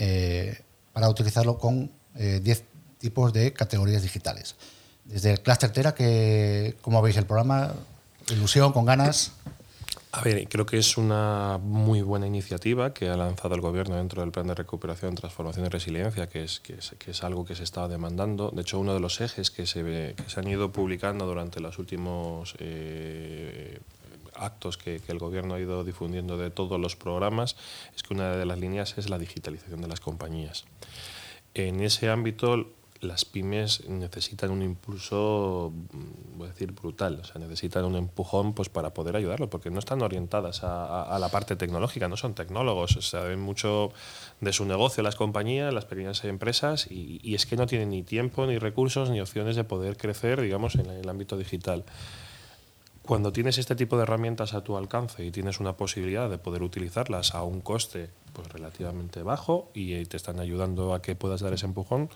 para 0.93 1.09
utilizarlo 1.09 1.59
con 1.59 1.91
10 2.15 2.63
tipos 2.97 3.33
de 3.33 3.53
categorías 3.53 4.01
digitales. 4.01 4.55
Desde 5.05 5.31
el 5.31 5.41
Cluster 5.41 5.71
Tera, 5.71 5.93
que, 5.93 6.75
¿cómo 6.81 7.01
veis 7.01 7.17
el 7.17 7.25
programa? 7.25 7.73
Ilusión, 8.29 8.71
con 8.73 8.85
ganas. 8.85 9.33
A 10.13 10.23
ver, 10.23 10.49
creo 10.49 10.65
que 10.65 10.77
es 10.77 10.97
una 10.97 11.57
muy 11.57 12.01
buena 12.01 12.27
iniciativa 12.27 12.93
que 12.93 13.07
ha 13.07 13.15
lanzado 13.15 13.55
el 13.55 13.61
Gobierno 13.61 13.95
dentro 13.95 14.21
del 14.21 14.31
Plan 14.31 14.45
de 14.47 14.55
Recuperación, 14.55 15.15
Transformación 15.15 15.65
y 15.65 15.69
Resiliencia, 15.69 16.27
que 16.27 16.43
es, 16.43 16.59
que 16.59 16.75
es, 17.11 17.23
algo 17.23 17.45
que 17.45 17.55
se 17.55 17.63
está 17.63 17.87
demandando. 17.87 18.51
De 18.51 18.61
hecho, 18.61 18.77
uno 18.77 18.93
de 18.93 18.99
los 18.99 19.21
ejes 19.21 19.51
que 19.51 19.65
se, 19.65 19.83
ve, 19.83 20.15
que 20.17 20.29
se 20.29 20.41
han 20.41 20.49
ido 20.49 20.69
publicando 20.73 21.25
durante 21.25 21.61
los 21.61 21.79
últimos 21.79 22.55
eh, 22.59 23.79
actos 24.35 24.77
que, 24.77 24.99
que, 24.99 25.13
el 25.13 25.19
Gobierno 25.19 25.53
ha 25.53 25.61
ido 25.61 25.85
difundiendo 25.85 26.37
de 26.37 26.49
todos 26.49 26.77
los 26.77 26.97
programas 26.97 27.55
es 27.95 28.03
que 28.03 28.13
una 28.13 28.35
de 28.35 28.45
las 28.45 28.59
líneas 28.59 28.97
es 28.97 29.09
la 29.09 29.17
digitalización 29.17 29.79
de 29.81 29.87
las 29.87 30.01
compañías. 30.01 30.65
En 31.53 31.79
ese 31.79 32.09
ámbito, 32.09 32.73
las 33.01 33.25
pymes 33.25 33.87
necesitan 33.89 34.51
un 34.51 34.61
impulso, 34.61 35.73
mm, 35.73 36.37
voy 36.37 36.47
a 36.47 36.51
decir, 36.51 36.71
brutal. 36.71 37.19
O 37.21 37.23
sea, 37.23 37.41
necesitan 37.41 37.83
un 37.85 37.95
empujón 37.95 38.53
pues, 38.53 38.69
para 38.69 38.93
poder 38.93 39.15
ayudarlo, 39.15 39.49
porque 39.49 39.69
no 39.71 39.79
están 39.79 40.01
orientadas 40.01 40.61
a, 40.63 41.17
la 41.19 41.29
parte 41.29 41.55
tecnológica, 41.55 42.07
no 42.07 42.17
son 42.17 42.33
tecnólogos, 42.33 42.97
saben 43.01 43.39
mucho 43.39 43.91
de 44.39 44.53
su 44.53 44.65
negocio 44.65 45.03
las 45.03 45.15
compañías, 45.15 45.73
las 45.73 45.85
pequeñas 45.85 46.23
empresas, 46.23 46.87
y, 46.89 47.33
es 47.33 47.45
que 47.45 47.57
no 47.57 47.65
tienen 47.65 47.89
ni 47.89 48.03
tiempo, 48.03 48.45
ni 48.45 48.57
recursos, 48.57 49.09
ni 49.09 49.19
opciones 49.19 49.55
de 49.55 49.63
poder 49.63 49.97
crecer, 49.97 50.41
digamos, 50.41 50.75
en 50.75 50.87
el 50.87 51.09
ámbito 51.09 51.37
digital. 51.37 51.83
Cuando 53.03 53.33
tienes 53.33 53.57
este 53.57 53.75
tipo 53.75 53.97
de 53.97 54.03
herramientas 54.03 54.53
a 54.53 54.63
tu 54.63 54.77
alcance 54.77 55.25
y 55.25 55.31
tienes 55.31 55.59
una 55.59 55.75
posibilidad 55.75 56.29
de 56.29 56.37
poder 56.37 56.61
utilizarlas 56.61 57.33
a 57.33 57.43
un 57.43 57.61
coste 57.61 58.09
pues, 58.33 58.47
relativamente 58.49 59.23
bajo 59.23 59.71
y 59.73 60.05
te 60.05 60.17
están 60.17 60.39
ayudando 60.39 60.93
a 60.93 61.01
que 61.01 61.15
puedas 61.15 61.41
dar 61.41 61.53
ese 61.53 61.65
empujón, 61.65 62.09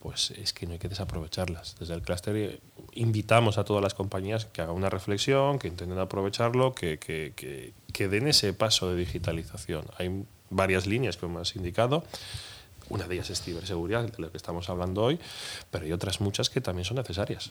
pues 0.00 0.30
es 0.32 0.52
que 0.52 0.66
no 0.66 0.72
hay 0.72 0.78
que 0.78 0.88
desaprovecharlas. 0.88 1.76
Desde 1.78 1.94
el 1.94 2.02
clúster 2.02 2.36
eh, 2.36 2.60
invitamos 2.92 3.58
a 3.58 3.64
todas 3.64 3.82
las 3.82 3.94
compañías 3.94 4.46
que 4.46 4.62
hagan 4.62 4.74
una 4.74 4.90
reflexión, 4.90 5.58
que 5.58 5.68
intenten 5.68 5.98
aprovecharlo, 5.98 6.74
que, 6.74 6.98
que, 6.98 8.08
den 8.08 8.28
ese 8.28 8.52
paso 8.52 8.90
de 8.90 8.96
digitalización. 8.96 9.84
Hay 9.98 10.24
varias 10.50 10.86
líneas, 10.86 11.16
como 11.16 11.40
has 11.40 11.56
indicado. 11.56 12.04
Una 12.88 13.06
de 13.06 13.16
ellas 13.16 13.30
es 13.30 13.42
ciberseguridad, 13.42 14.04
de 14.04 14.22
lo 14.22 14.30
que 14.30 14.36
estamos 14.36 14.70
hablando 14.70 15.02
hoy, 15.02 15.18
pero 15.70 15.84
hay 15.84 15.92
otras 15.92 16.20
muchas 16.20 16.48
que 16.48 16.60
también 16.60 16.84
son 16.84 16.96
necesarias. 16.96 17.50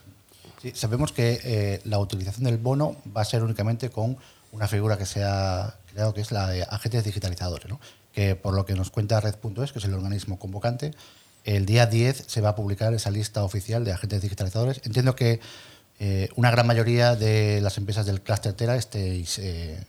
sabemos 0.74 1.12
que 1.12 1.40
eh, 1.44 1.82
la 1.84 2.00
utilización 2.00 2.46
del 2.46 2.58
bono 2.58 2.96
va 3.16 3.22
a 3.22 3.26
ser 3.26 3.44
únicamente 3.44 3.90
con 3.90 4.18
una 4.52 4.68
figura 4.68 4.98
que 4.98 5.06
se 5.06 5.24
ha 5.24 5.76
creado, 5.92 6.14
que 6.14 6.22
es 6.22 6.32
la 6.32 6.48
de 6.48 6.64
agentes 6.64 7.04
digitalizadores, 7.04 7.70
¿no? 7.70 7.80
que 8.18 8.36
por 8.36 8.56
lo 8.56 8.66
que 8.66 8.74
nos 8.74 8.90
cuenta 8.90 9.20
Red.es, 9.20 9.72
que 9.72 9.78
es 9.78 9.86
el 9.86 9.94
organismo 9.94 10.40
convocante, 10.40 10.92
el 11.48 11.66
día 11.66 11.86
10 11.86 12.26
se 12.28 12.42
va 12.42 12.50
a 12.50 12.56
publicar 12.56 12.94
esa 12.94 13.10
lista 13.10 13.44
oficial 13.44 13.86
de 13.86 13.94
agentes 13.94 14.22
digitalizadores. 14.22 14.82
Entiendo 14.84 15.16
que 15.16 15.40
eh, 15.98 16.30
una 16.36 16.52
gran 16.52 16.68
mayoría 16.68 17.16
de 17.16 17.62
las 17.62 17.78
empresas 17.78 18.06
del 18.06 18.20
clúster 18.20 18.52
Tera 18.52 18.76
estéis, 18.76 19.40
eh, 19.40 19.82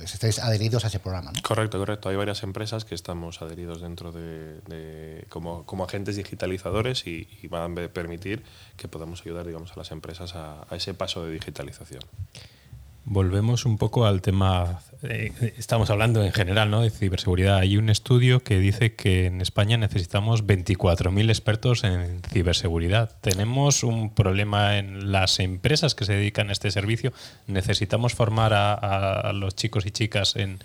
estéis, 0.00 0.38
adheridos 0.38 0.84
a 0.84 0.88
ese 0.88 0.98
programa. 0.98 1.32
Correcto, 1.42 1.78
correcto. 1.78 2.08
Hay 2.08 2.16
varias 2.16 2.42
empresas 2.42 2.86
que 2.86 2.94
estamos 2.94 3.42
adheridos 3.42 3.82
dentro 3.82 4.10
de, 4.10 5.26
como, 5.28 5.66
como, 5.66 5.84
agentes 5.84 6.16
digitalizadores 6.16 7.06
y, 7.06 7.28
van 7.48 7.78
a 7.78 7.88
permitir 7.88 8.42
que 8.78 8.88
podamos 8.88 9.20
ayudar 9.20 9.46
digamos, 9.46 9.72
a 9.72 9.76
las 9.76 9.90
empresas 9.90 10.34
a 10.34 10.66
ese 10.70 10.94
paso 10.94 11.26
de 11.26 11.32
digitalización. 11.32 12.00
Volvemos 13.08 13.66
un 13.66 13.78
poco 13.78 14.04
al 14.04 14.20
tema, 14.20 14.80
eh, 15.04 15.30
estamos 15.58 15.90
hablando 15.90 16.24
en 16.24 16.32
general 16.32 16.72
¿no? 16.72 16.82
de 16.82 16.90
ciberseguridad. 16.90 17.58
Hay 17.58 17.76
un 17.76 17.88
estudio 17.88 18.42
que 18.42 18.58
dice 18.58 18.96
que 18.96 19.26
en 19.26 19.40
España 19.40 19.76
necesitamos 19.76 20.44
24.000 20.44 21.28
expertos 21.28 21.84
en 21.84 22.20
ciberseguridad. 22.22 23.12
Tenemos 23.20 23.84
un 23.84 24.12
problema 24.12 24.78
en 24.78 25.12
las 25.12 25.38
empresas 25.38 25.94
que 25.94 26.04
se 26.04 26.14
dedican 26.14 26.48
a 26.48 26.52
este 26.52 26.72
servicio. 26.72 27.12
Necesitamos 27.46 28.12
formar 28.12 28.52
a, 28.52 29.32
los 29.34 29.54
chicos 29.54 29.86
y 29.86 29.92
chicas 29.92 30.34
en, 30.34 30.58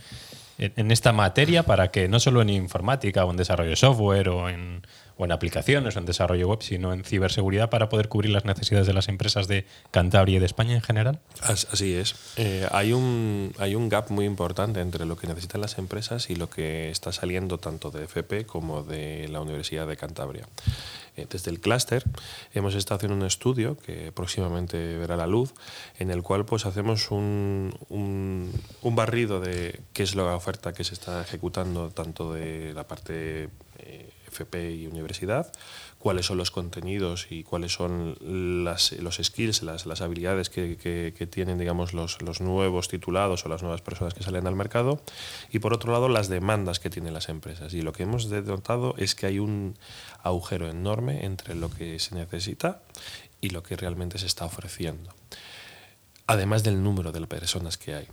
en, 0.58 0.90
esta 0.90 1.14
materia 1.14 1.62
para 1.62 1.92
que 1.92 2.08
no 2.08 2.20
solo 2.20 2.42
en 2.42 2.50
informática 2.50 3.24
o 3.24 3.30
en 3.30 3.38
desarrollo 3.38 3.70
de 3.70 3.76
software 3.76 4.30
o 4.30 4.50
en 4.50 4.82
o 5.22 5.26
en 5.26 5.32
aplicaciones 5.32 5.96
o 5.96 6.00
en 6.00 6.06
desarrollo 6.06 6.48
web, 6.48 6.64
sino 6.64 6.94
en 6.94 7.04
ciberseguridad 7.04 7.70
para 7.70 7.90
poder 7.90 8.10
cubrir 8.10 8.32
las 8.32 8.44
necesidades 8.44 8.88
de 8.88 8.94
las 8.94 9.08
empresas 9.08 9.48
de 9.48 9.68
Cantabria 9.92 10.38
y 10.38 10.40
de 10.40 10.48
España 10.48 10.74
en 10.74 10.82
general? 10.82 11.20
Así 11.44 11.94
es. 11.94 12.16
Eh, 12.38 12.68
hay, 12.72 12.92
un, 12.92 13.54
hay 13.60 13.76
un 13.76 13.88
gap 13.88 14.10
muy 14.10 14.26
importante 14.26 14.82
entre 14.82 15.06
lo 15.06 15.18
que 15.18 15.28
necesitan 15.28 15.62
las 15.62 15.78
empresas 15.78 16.32
y 16.32 16.36
lo 16.36 16.50
que 16.50 16.90
está 16.90 17.12
saliendo 17.12 17.60
tanto 17.60 17.92
de 17.92 18.06
FP 18.06 18.48
como 18.48 18.82
de 18.82 19.28
la 19.28 19.42
Universidad 19.42 19.86
de 19.86 19.96
Cantabria. 19.96 20.48
Eh, 21.18 21.28
desde 21.30 21.52
el 21.52 21.60
clúster 21.60 22.04
hemos 22.54 22.74
estado 22.74 22.96
haciendo 22.96 23.18
un 23.18 23.26
estudio 23.26 23.78
que 23.78 24.12
próximamente 24.14 24.98
verá 24.98 25.18
la 25.18 25.28
luz, 25.28 25.54
en 26.00 26.10
el 26.10 26.24
cual 26.24 26.46
pues 26.46 26.66
hacemos 26.66 27.12
un, 27.12 27.78
un, 27.90 28.96
barrido 28.96 29.42
de 29.42 29.82
qué 29.94 30.04
es 30.04 30.16
la 30.16 30.36
oferta 30.36 30.74
que 30.74 30.84
se 30.84 30.94
está 30.94 31.22
ejecutando 31.22 31.90
tanto 31.90 32.34
de 32.34 32.74
la 32.74 32.88
parte 32.88 33.50
eh, 33.80 34.11
FP 34.32 34.72
y 34.76 34.88
universidad, 34.88 35.52
cuáles 36.00 36.26
son 36.26 36.38
los 36.38 36.52
contenidos 36.52 37.28
y 37.30 37.44
cuáles 37.44 37.74
son 37.74 38.18
las, 38.64 38.92
los 38.94 39.18
skills, 39.18 39.64
las, 39.64 39.86
las 39.86 40.02
habilidades 40.02 40.50
que, 40.50 40.78
que, 40.78 41.28
tienen 41.28 41.58
digamos, 41.58 41.94
los, 41.94 42.22
los, 42.22 42.42
nuevos 42.42 42.88
titulados 42.88 43.46
o 43.46 43.50
las 43.50 43.62
nuevas 43.62 43.82
personas 43.82 44.14
que 44.14 44.24
salen 44.24 44.48
al 44.48 44.56
mercado, 44.56 45.02
y 45.52 45.60
por 45.60 45.74
otro 45.74 45.92
lado 45.92 46.10
las 46.10 46.28
demandas 46.28 46.80
que 46.80 46.90
tienen 46.90 47.14
las 47.14 47.30
empresas. 47.30 47.74
Y 47.74 47.82
lo 47.82 47.94
que 47.94 48.04
hemos 48.04 48.28
notado 48.28 48.96
es 48.98 49.16
que 49.16 49.28
hay 49.28 49.40
un 49.40 49.78
agujero 50.24 50.70
enorme 50.70 51.26
entre 51.26 51.56
lo 51.56 51.70
que 51.70 52.00
se 52.00 52.16
necesita 52.16 52.82
y 53.42 53.50
lo 53.50 53.64
que 53.64 53.76
realmente 53.76 54.18
se 54.18 54.28
está 54.28 54.46
ofreciendo, 54.46 55.14
además 56.28 56.64
del 56.64 56.84
número 56.84 57.12
de 57.12 57.22
personas 57.28 57.78
que 57.78 57.96
hay. 57.96 58.08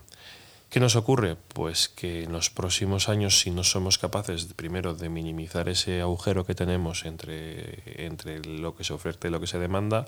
¿Qué 0.70 0.80
nos 0.80 0.96
ocurre? 0.96 1.36
Pues 1.36 1.88
que 1.88 2.24
en 2.24 2.32
los 2.32 2.50
próximos 2.50 3.08
años, 3.08 3.40
si 3.40 3.50
no 3.50 3.64
somos 3.64 3.96
capaces 3.96 4.44
primero 4.54 4.94
de 4.94 5.08
minimizar 5.08 5.66
ese 5.70 6.02
agujero 6.02 6.44
que 6.44 6.54
tenemos 6.54 7.06
entre, 7.06 8.04
entre 8.04 8.40
lo 8.44 8.76
que 8.76 8.84
se 8.84 8.92
ofrece 8.92 9.28
y 9.28 9.30
lo 9.30 9.40
que 9.40 9.46
se 9.46 9.58
demanda, 9.58 10.04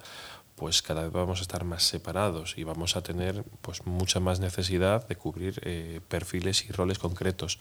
pues 0.57 0.83
cada 0.83 1.05
vez 1.05 1.13
vamos 1.13 1.39
a 1.39 1.43
estar 1.43 1.65
más 1.65 1.85
separados 1.85 2.59
y 2.59 2.65
vamos 2.65 2.95
a 2.95 3.03
tener 3.03 3.43
pues 3.63 3.87
mucha 3.87 4.21
más 4.21 4.41
necesidad 4.41 5.09
de 5.09 5.17
cubrir 5.17 5.59
eh, 5.65 6.03
perfiles 6.07 6.69
y 6.69 6.73
roles 6.73 6.99
concretos. 6.99 7.59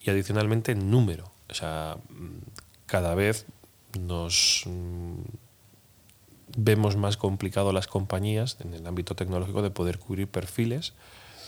Y 0.00 0.10
adicionalmente 0.10 0.74
número. 0.74 1.30
O 1.48 1.54
sea, 1.54 1.98
cada 2.86 3.14
vez 3.14 3.46
nos 3.96 4.64
mm, 4.66 5.20
vemos 6.56 6.96
más 6.96 7.16
complicado 7.16 7.72
las 7.72 7.86
compañías 7.86 8.56
en 8.58 8.74
el 8.74 8.84
ámbito 8.88 9.14
tecnológico 9.14 9.62
de 9.62 9.70
poder 9.70 10.00
cubrir 10.00 10.26
perfiles 10.26 10.94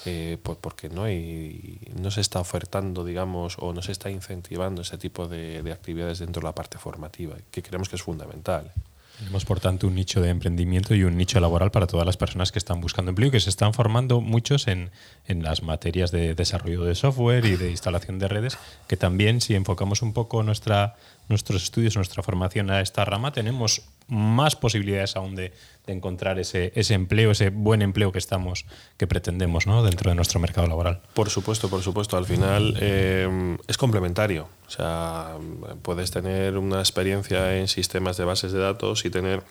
eh, 0.05 0.39
pues 0.43 0.59
porque 0.61 0.89
no, 0.89 1.05
hay, 1.05 1.79
no 2.01 2.11
se 2.11 2.21
está 2.21 2.41
ofertando, 2.41 3.05
digamos, 3.05 3.57
o 3.59 3.73
no 3.73 3.83
se 3.83 3.93
está 3.93 4.11
incentivando 4.11 4.83
ese 4.83 4.99
tipo 4.99 5.29
de, 5.29 5.63
de 5.63 5.73
actividades 5.73 6.19
dentro 6.19 6.41
de 6.41 6.47
la 6.47 6.55
parte 6.55 6.79
formativa, 6.79 7.37
que 7.51 7.63
creemos 7.63 7.89
que 7.89 7.97
es 7.97 8.03
fundamental. 8.03 8.73
Tenemos, 9.19 9.45
por 9.45 9.61
tanto, 9.61 9.87
un 9.87 9.95
nicho 9.95 10.21
de 10.21 10.31
emprendimiento 10.31 10.95
y 10.95 11.05
un 11.05 11.17
nicho 11.17 11.39
laboral 11.39 11.71
para 11.71 11.87
todas 11.87 12.05
las 12.05 12.17
personas 12.17 12.51
que 12.51 12.59
están 12.59 12.81
buscando 12.81 13.11
empleo 13.11 13.29
y 13.29 13.31
que 13.31 13.41
se 13.41 13.51
están 13.51 13.75
formando 13.75 14.21
muchos 14.21 14.67
en, 14.69 14.91
en, 15.27 15.43
las 15.43 15.63
materias 15.63 16.11
de 16.11 16.35
desarrollo 16.35 16.83
de 16.85 16.95
software 16.95 17.45
y 17.45 17.57
de 17.57 17.71
instalación 17.71 18.19
de 18.19 18.29
redes, 18.29 18.59
que 18.89 18.97
también, 18.97 19.41
si 19.41 19.55
enfocamos 19.55 20.03
un 20.03 20.13
poco 20.13 20.43
nuestra, 20.43 20.97
nuestros 21.29 21.63
estudios, 21.63 21.95
nuestra 21.95 22.23
formación 22.23 22.71
a 22.71 22.81
esta 22.81 23.05
rama, 23.05 23.33
tenemos 23.33 23.83
más 24.13 24.57
posibilidades 24.57 25.17
aún 25.17 25.35
de, 25.35 25.53
encontrar 25.87 26.39
ese, 26.39 26.73
ese, 26.77 26.95
empleo, 26.95 27.33
ese 27.33 27.51
buen 27.51 27.83
empleo 27.83 28.13
que 28.13 28.19
estamos, 28.19 28.67
que 28.97 29.07
pretendemos 29.09 29.67
¿no? 29.67 29.83
dentro 29.83 30.11
de 30.11 30.15
nuestro 30.15 30.39
mercado 30.39 30.69
laboral. 30.69 31.01
Por 31.15 31.31
supuesto, 31.31 31.69
por 31.69 31.83
supuesto. 31.83 32.17
Al 32.17 32.27
final 32.27 32.77
eh, 32.81 33.57
es 33.67 33.77
complementario. 33.79 34.49
O 34.67 34.71
sea, 34.71 35.37
puedes 35.83 36.11
tener 36.11 36.57
una 36.59 36.79
experiencia 36.79 37.57
en 37.57 37.67
sistemas 37.69 38.17
de 38.17 38.25
bases 38.25 38.53
de 38.53 38.61
datos 38.61 39.05
y 39.05 39.11
tener 39.11 39.43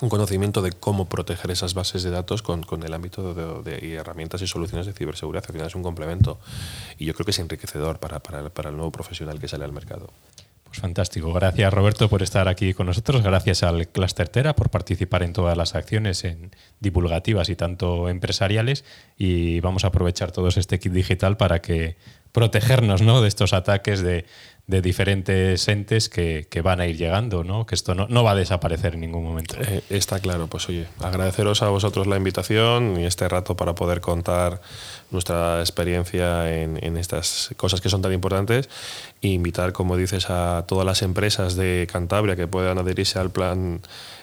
un 0.00 0.08
conocimiento 0.08 0.62
de 0.62 0.72
cómo 0.72 1.08
proteger 1.08 1.50
esas 1.50 1.74
bases 1.74 2.02
de 2.02 2.10
datos 2.10 2.42
con, 2.42 2.62
con 2.62 2.82
el 2.82 2.94
ámbito 2.94 3.62
de, 3.62 3.94
herramientas 3.94 4.42
y 4.42 4.46
soluciones 4.46 4.86
de 4.86 4.92
ciberseguridad. 4.92 5.44
Al 5.46 5.52
final 5.52 5.66
es 5.66 5.74
un 5.74 5.82
complemento 5.82 6.38
y 6.98 7.04
yo 7.04 7.14
creo 7.14 7.24
que 7.24 7.30
es 7.30 7.38
enriquecedor 7.38 7.98
para, 7.98 8.20
para, 8.20 8.48
para 8.50 8.70
el 8.70 8.76
nuevo 8.76 8.90
profesional 8.90 9.38
que 9.38 9.48
sale 9.48 9.64
al 9.64 9.72
mercado. 9.72 10.10
Pues 10.74 10.80
fantástico. 10.80 11.32
Gracias 11.32 11.72
Roberto 11.72 12.08
por 12.08 12.20
estar 12.20 12.48
aquí 12.48 12.74
con 12.74 12.88
nosotros. 12.88 13.22
Gracias 13.22 13.62
al 13.62 13.86
Cluster 13.86 14.28
Tera 14.28 14.56
por 14.56 14.70
participar 14.70 15.22
en 15.22 15.32
todas 15.32 15.56
las 15.56 15.76
acciones 15.76 16.24
en 16.24 16.50
divulgativas 16.80 17.48
y 17.48 17.54
tanto 17.54 18.08
empresariales. 18.08 18.84
Y 19.16 19.60
vamos 19.60 19.84
a 19.84 19.88
aprovechar 19.88 20.32
todos 20.32 20.56
este 20.56 20.80
kit 20.80 20.92
digital 20.92 21.36
para 21.36 21.62
que 21.62 21.96
protegernos 22.32 23.02
¿no? 23.02 23.22
de 23.22 23.28
estos 23.28 23.52
ataques 23.52 24.02
de, 24.02 24.24
de 24.66 24.80
diferentes 24.80 25.68
entes 25.68 26.08
que, 26.08 26.46
que, 26.48 26.62
van 26.62 26.80
a 26.80 26.86
ir 26.86 26.96
llegando, 26.96 27.44
¿no? 27.44 27.66
que 27.66 27.74
esto 27.74 27.94
no, 27.94 28.06
no 28.08 28.24
va 28.24 28.30
a 28.30 28.34
desaparecer 28.34 28.94
en 28.94 29.00
ningún 29.00 29.22
momento. 29.22 29.56
Eh, 29.60 29.82
está 29.90 30.20
claro, 30.20 30.46
pues 30.46 30.68
oye, 30.70 30.86
agradeceros 31.00 31.62
a 31.62 31.68
vosotros 31.68 32.06
la 32.06 32.16
invitación 32.16 32.98
y 32.98 33.04
este 33.04 33.28
rato 33.28 33.56
para 33.56 33.74
poder 33.74 34.00
contar 34.00 34.62
nuestra 35.10 35.60
experiencia 35.60 36.50
en, 36.62 36.82
en 36.82 36.96
estas 36.96 37.50
cosas 37.58 37.82
que 37.82 37.90
son 37.90 38.00
tan 38.00 38.12
importantes 38.14 38.70
e 39.20 39.28
invitar, 39.28 39.72
como 39.72 39.98
dices, 39.98 40.30
a 40.30 40.64
todas 40.66 40.86
las 40.86 41.02
empresas 41.02 41.56
de 41.56 41.86
Cantabria 41.90 42.34
que 42.34 42.46
puedan 42.46 42.78
adherirse 42.78 43.18
al 43.18 43.30
plan 43.30 43.82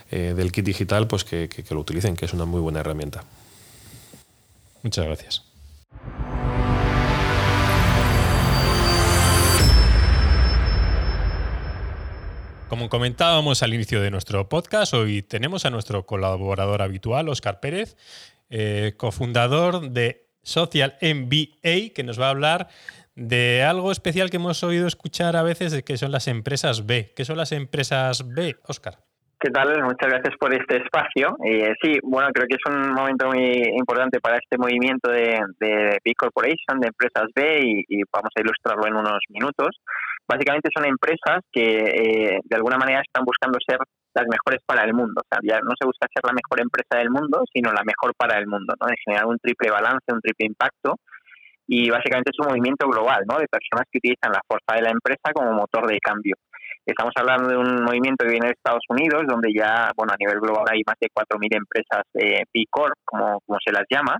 eh, 0.10 0.34
del 0.36 0.52
kit 0.52 0.66
digital, 0.66 1.08
pues 1.08 1.24
que, 1.24 1.50
que, 1.50 1.64
que 1.64 1.74
lo 1.76 1.82
utilicen, 1.82 2.16
que 2.16 2.26
es 2.26 2.34
una 2.34 2.46
muy 2.46 2.62
buena 2.62 2.80
herramienta. 2.80 3.24
Muchas 4.82 5.06
gracias. 5.06 5.51
Como 12.72 12.88
comentábamos 12.88 13.64
al 13.64 13.74
inicio 13.74 14.00
de 14.00 14.12
nuestro 14.12 14.48
podcast, 14.48 14.94
hoy 14.94 15.24
tenemos 15.24 15.66
a 15.66 15.70
nuestro 15.70 16.06
colaborador 16.06 16.82
habitual, 16.82 17.28
Oscar 17.28 17.60
Pérez, 17.60 17.98
eh, 18.50 18.94
cofundador 18.96 19.90
de 19.90 20.30
Social 20.42 20.96
MBA, 21.02 21.94
que 21.94 22.04
nos 22.06 22.18
va 22.18 22.28
a 22.28 22.30
hablar 22.30 22.70
de 23.14 23.62
algo 23.64 23.92
especial 23.92 24.30
que 24.30 24.38
hemos 24.38 24.64
oído 24.64 24.88
escuchar 24.88 25.36
a 25.36 25.44
veces, 25.44 25.84
que 25.84 25.98
son 25.98 26.14
las 26.14 26.30
empresas 26.30 26.86
B. 26.86 27.12
¿Qué 27.14 27.26
son 27.26 27.36
las 27.36 27.52
empresas 27.52 28.34
B, 28.34 28.56
Oscar? 28.66 29.00
¿Qué 29.38 29.50
tal? 29.50 29.84
Muchas 29.84 30.10
gracias 30.10 30.36
por 30.40 30.54
este 30.54 30.78
espacio. 30.78 31.36
Eh, 31.44 31.74
sí, 31.82 32.00
bueno, 32.04 32.30
creo 32.32 32.48
que 32.48 32.56
es 32.56 32.74
un 32.74 32.94
momento 32.94 33.28
muy 33.28 33.64
importante 33.76 34.22
para 34.22 34.38
este 34.38 34.58
movimiento 34.58 35.10
de, 35.12 35.42
de 35.60 35.98
B 36.06 36.14
Corporation, 36.16 36.80
de 36.80 36.88
empresas 36.88 37.26
B, 37.36 37.84
y, 37.90 38.04
vamos 38.14 38.32
a 38.34 38.42
ilustrarlo 38.42 38.88
en 38.88 38.96
unos 38.96 39.20
minutos. 39.30 39.76
Básicamente 40.32 40.70
son 40.74 40.86
empresas 40.86 41.44
que 41.52 41.60
eh, 41.60 42.40
de 42.42 42.56
alguna 42.56 42.78
manera 42.78 43.02
están 43.02 43.26
buscando 43.26 43.60
ser 43.60 43.80
las 44.16 44.26
mejores 44.32 44.64
para 44.66 44.86
el 44.86 44.94
mundo. 44.94 45.20
O 45.20 45.28
sea, 45.28 45.40
ya 45.44 45.60
no 45.60 45.76
se 45.76 45.86
busca 45.86 46.08
ser 46.08 46.24
la 46.24 46.32
mejor 46.32 46.62
empresa 46.64 47.04
del 47.04 47.12
mundo, 47.12 47.44
sino 47.52 47.74
la 47.74 47.84
mejor 47.84 48.16
para 48.16 48.40
el 48.40 48.48
mundo, 48.48 48.74
¿no? 48.80 48.88
De 48.88 48.96
generar 49.04 49.26
un 49.28 49.38
triple 49.40 49.70
balance, 49.70 50.08
un 50.08 50.22
triple 50.22 50.48
impacto. 50.48 50.96
Y 51.68 51.90
básicamente 51.90 52.32
es 52.32 52.40
un 52.40 52.48
movimiento 52.48 52.88
global, 52.88 53.28
¿no? 53.28 53.40
De 53.40 53.52
personas 53.52 53.84
que 53.92 54.00
utilizan 54.00 54.32
la 54.32 54.40
fuerza 54.48 54.72
de 54.76 54.88
la 54.88 54.92
empresa 54.96 55.36
como 55.36 55.52
motor 55.52 55.86
de 55.88 56.00
cambio. 56.00 56.36
Estamos 56.86 57.12
hablando 57.20 57.50
de 57.50 57.58
un 57.58 57.84
movimiento 57.84 58.24
que 58.24 58.32
viene 58.32 58.48
de 58.48 58.56
Estados 58.56 58.88
Unidos, 58.88 59.28
donde 59.28 59.52
ya, 59.52 59.92
bueno, 60.00 60.14
a 60.14 60.18
nivel 60.18 60.40
global 60.40 60.64
hay 60.72 60.82
más 60.88 60.96
de 61.00 61.12
4.000 61.12 61.60
empresas 61.60 62.04
eh, 62.16 62.48
B 62.54 62.64
Corp, 62.72 62.96
como, 63.04 63.40
como 63.46 63.60
se 63.60 63.72
las 63.72 63.84
llama, 63.92 64.16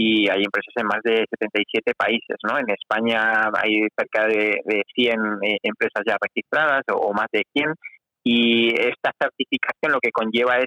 y 0.00 0.30
hay 0.30 0.44
empresas 0.44 0.72
en 0.76 0.86
más 0.86 1.00
de 1.02 1.26
77 1.28 1.92
países, 1.98 2.36
¿no? 2.48 2.56
En 2.56 2.70
España 2.70 3.50
hay 3.52 3.82
cerca 3.98 4.28
de, 4.28 4.62
100 4.94 5.42
eh, 5.42 5.58
empresas 5.64 6.04
ya 6.06 6.16
registradas 6.22 6.84
o, 6.92 7.12
más 7.12 7.26
de 7.32 7.42
100 7.52 7.74
y 8.22 8.68
esta 8.78 9.10
certificación 9.20 9.90
lo 9.90 9.98
que 9.98 10.12
conlleva 10.12 10.58
es 10.58 10.66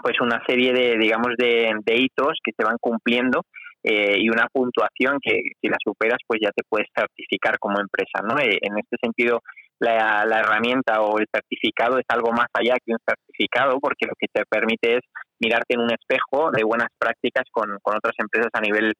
pues 0.00 0.18
una 0.22 0.42
serie 0.46 0.72
de 0.72 0.96
digamos 0.96 1.34
de, 1.36 1.74
hitos 1.94 2.38
que 2.42 2.52
se 2.56 2.64
van 2.64 2.78
cumpliendo 2.80 3.42
eh, 3.82 4.16
y 4.18 4.30
una 4.30 4.46
puntuación 4.50 5.18
que 5.20 5.42
si 5.60 5.68
la 5.68 5.76
superas 5.84 6.18
pues 6.26 6.40
ya 6.42 6.50
te 6.56 6.64
puedes 6.66 6.88
certificar 6.96 7.58
como 7.58 7.80
empresa, 7.80 8.24
¿no? 8.24 8.40
Eh, 8.40 8.56
en 8.62 8.78
este 8.78 8.96
sentido 8.98 9.42
la, 9.78 10.24
herramienta 10.24 11.02
o 11.02 11.18
el 11.18 11.26
certificado 11.30 11.98
es 11.98 12.06
algo 12.08 12.32
más 12.32 12.48
allá 12.54 12.76
que 12.82 12.92
un 12.92 12.98
certificado 13.06 13.78
porque 13.78 14.06
lo 14.06 14.14
que 14.18 14.28
te 14.32 14.44
permite 14.48 14.94
es 14.96 15.04
mirarte 15.40 15.74
en 15.74 15.80
un 15.80 15.92
espejo 15.92 16.50
de 16.50 16.64
buenas 16.64 16.88
prácticas 16.98 17.44
con, 17.50 17.78
otras 17.82 18.14
empresas 18.18 18.50
a 18.52 18.60
nivel 18.60 18.92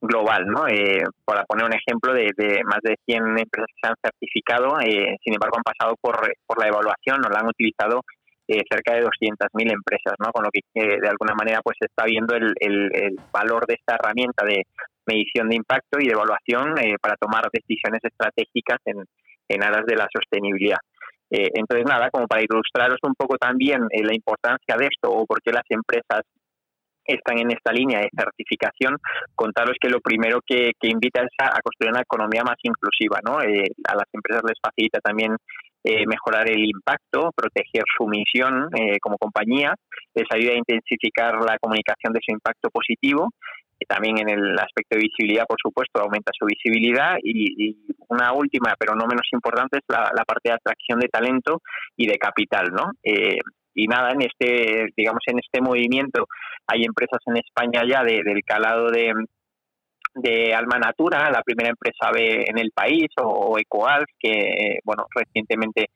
global. 0.00 0.46
¿no? 0.46 0.66
Eh, 0.68 1.02
para 1.24 1.44
poner 1.44 1.66
un 1.66 1.74
ejemplo 1.74 2.12
de, 2.12 2.32
más 2.64 2.80
de 2.82 2.96
100 3.06 3.38
empresas 3.38 3.68
que 3.68 3.80
se 3.82 3.88
han 3.88 3.96
certificado, 4.02 4.80
eh, 4.80 5.16
sin 5.22 5.34
embargo 5.34 5.56
han 5.58 5.62
pasado 5.62 5.96
por, 6.00 6.16
por 6.46 6.60
la 6.60 6.68
evaluación 6.68 7.24
o 7.24 7.28
la 7.28 7.40
han 7.40 7.48
utilizado 7.48 8.02
eh, 8.46 8.62
cerca 8.70 8.94
de 8.94 9.04
200.000 9.04 9.72
empresas, 9.72 10.14
¿no? 10.18 10.30
con 10.32 10.44
lo 10.44 10.50
que 10.50 10.60
de 10.74 11.08
alguna 11.08 11.34
manera 11.34 11.60
pues 11.62 11.76
se 11.80 11.86
está 11.86 12.04
viendo 12.04 12.34
el, 12.34 12.52
el, 12.60 13.16
valor 13.32 13.66
de 13.66 13.74
esta 13.74 13.94
herramienta 13.94 14.44
de 14.44 14.64
medición 15.06 15.48
de 15.48 15.56
impacto 15.56 15.98
y 15.98 16.06
de 16.06 16.12
evaluación 16.12 16.74
para 17.00 17.16
tomar 17.16 17.44
decisiones 17.50 18.00
estratégicas 18.02 18.78
en, 18.84 19.04
en 19.48 19.62
aras 19.62 19.86
de 19.86 19.96
la 19.96 20.08
sostenibilidad. 20.12 20.78
Eh, 21.34 21.50
entonces, 21.54 21.84
nada, 21.84 22.10
como 22.12 22.28
para 22.28 22.44
ilustraros 22.44 22.98
un 23.02 23.14
poco 23.14 23.36
también 23.36 23.82
eh, 23.90 24.04
la 24.04 24.14
importancia 24.14 24.76
de 24.78 24.86
esto 24.86 25.10
o 25.10 25.26
por 25.26 25.42
qué 25.42 25.50
las 25.50 25.64
empresas 25.68 26.22
están 27.04 27.38
en 27.38 27.50
esta 27.50 27.72
línea 27.72 27.98
de 27.98 28.08
certificación, 28.16 28.96
contaros 29.34 29.74
que 29.80 29.90
lo 29.90 29.98
primero 30.00 30.38
que, 30.46 30.70
invita 30.82 31.22
es 31.22 31.34
a, 31.38 31.60
construir 31.60 31.90
una 31.90 32.02
economía 32.02 32.44
más 32.44 32.56
inclusiva. 32.62 33.18
¿no? 33.26 33.42
Eh, 33.42 33.66
a 33.84 33.96
las 33.96 34.06
empresas 34.12 34.44
les 34.46 34.58
facilita 34.62 35.00
también 35.00 35.36
mejorar 36.06 36.48
el 36.48 36.64
impacto, 36.64 37.28
proteger 37.36 37.84
su 37.98 38.06
misión 38.06 38.70
como 39.02 39.18
compañía, 39.18 39.74
les 40.14 40.24
ayuda 40.32 40.54
a 40.54 40.56
intensificar 40.56 41.34
la 41.44 41.58
comunicación 41.60 42.14
de 42.14 42.20
su 42.24 42.32
impacto 42.32 42.70
positivo 42.70 43.28
también 43.86 44.18
en 44.18 44.28
el 44.28 44.58
aspecto 44.58 44.96
de 44.96 45.02
visibilidad, 45.02 45.46
por 45.46 45.58
supuesto, 45.60 46.00
aumenta 46.00 46.32
su 46.38 46.46
visibilidad 46.46 47.16
y, 47.22 47.76
una 48.08 48.32
última, 48.32 48.74
pero 48.78 48.94
no 48.94 49.06
menos 49.06 49.26
importante, 49.32 49.78
es 49.78 49.84
la, 49.88 50.24
parte 50.24 50.50
de 50.50 50.52
atracción 50.52 51.00
de 51.00 51.08
talento 51.08 51.60
y 51.96 52.06
de 52.06 52.18
capital, 52.18 52.66
¿no? 52.72 52.92
Eh, 53.02 53.38
y 53.74 53.88
nada, 53.88 54.12
en 54.12 54.22
este, 54.22 54.86
digamos, 54.96 55.22
en 55.26 55.38
este 55.40 55.60
movimiento 55.60 56.26
hay 56.66 56.84
empresas 56.84 57.18
en 57.26 57.38
España 57.38 57.82
ya 57.86 58.04
del 58.04 58.40
calado 58.46 58.88
de, 58.90 59.12
de 60.14 60.54
Alma 60.54 60.78
Natura, 60.78 61.30
la 61.30 61.42
primera 61.42 61.70
empresa 61.70 62.10
B 62.12 62.44
en 62.46 62.58
el 62.58 62.70
país, 62.72 63.08
o, 63.20 63.58
Ecoalf, 63.58 64.08
que, 64.18 64.78
bueno, 64.84 65.06
recientemente 65.14 65.86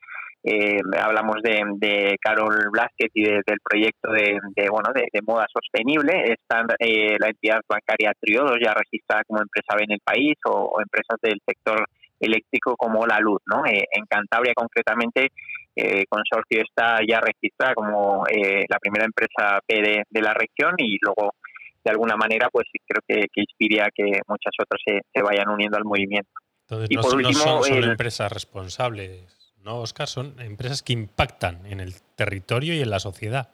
eh, 0.50 0.80
hablamos 0.98 1.42
de, 1.42 1.60
de 1.76 2.16
Carol 2.20 2.70
Blasquez 2.72 3.10
y 3.12 3.24
del 3.24 3.60
proyecto 3.62 4.10
de, 4.12 4.40
bueno 4.70 4.90
de, 4.94 5.22
moda 5.22 5.46
sostenible. 5.52 6.32
Está 6.32 6.64
eh, 6.78 7.16
la 7.18 7.28
entidad 7.28 7.60
bancaria 7.68 8.12
Triodos 8.18 8.56
ya 8.62 8.72
registrada 8.72 9.24
como 9.26 9.42
empresa 9.42 9.76
B 9.76 9.84
en 9.84 9.92
el 9.92 10.00
país 10.00 10.36
o, 10.46 10.80
empresas 10.80 11.18
del 11.22 11.38
sector 11.46 11.84
eléctrico 12.18 12.76
como 12.76 13.06
la 13.06 13.18
luz. 13.18 13.42
¿no? 13.46 13.66
Eh, 13.66 13.84
en 13.92 14.06
Cantabria 14.06 14.54
concretamente 14.54 15.28
eh, 15.76 16.04
Consorcio 16.08 16.62
está 16.62 16.98
ya 17.06 17.20
registrada 17.20 17.74
como 17.74 18.24
la 18.26 18.78
primera 18.78 19.04
empresa 19.04 19.60
B 19.68 20.04
de, 20.08 20.22
la 20.22 20.32
región 20.32 20.74
y 20.78 20.96
luego 21.02 21.34
de 21.84 21.90
alguna 21.90 22.16
manera 22.16 22.48
pues 22.50 22.66
creo 22.86 23.02
que, 23.06 23.28
que 23.32 23.42
inspira 23.42 23.84
a 23.84 23.90
que 23.94 24.20
muchas 24.26 24.52
otras 24.58 24.80
se, 24.84 25.22
vayan 25.22 25.48
uniendo 25.50 25.76
al 25.76 25.84
movimiento. 25.84 26.30
y 26.88 26.96
por 26.96 27.14
último, 27.14 27.62
son 27.62 27.84
empresas 27.84 28.32
responsables 28.32 29.37
¿no, 29.64 29.78
Oscar? 29.78 30.06
Son 30.06 30.40
empresas 30.40 30.82
que 30.82 30.92
impactan 30.92 31.66
en 31.66 31.80
el 31.80 31.94
territorio 32.16 32.74
y 32.74 32.80
en 32.80 32.90
la 32.90 33.00
sociedad. 33.00 33.50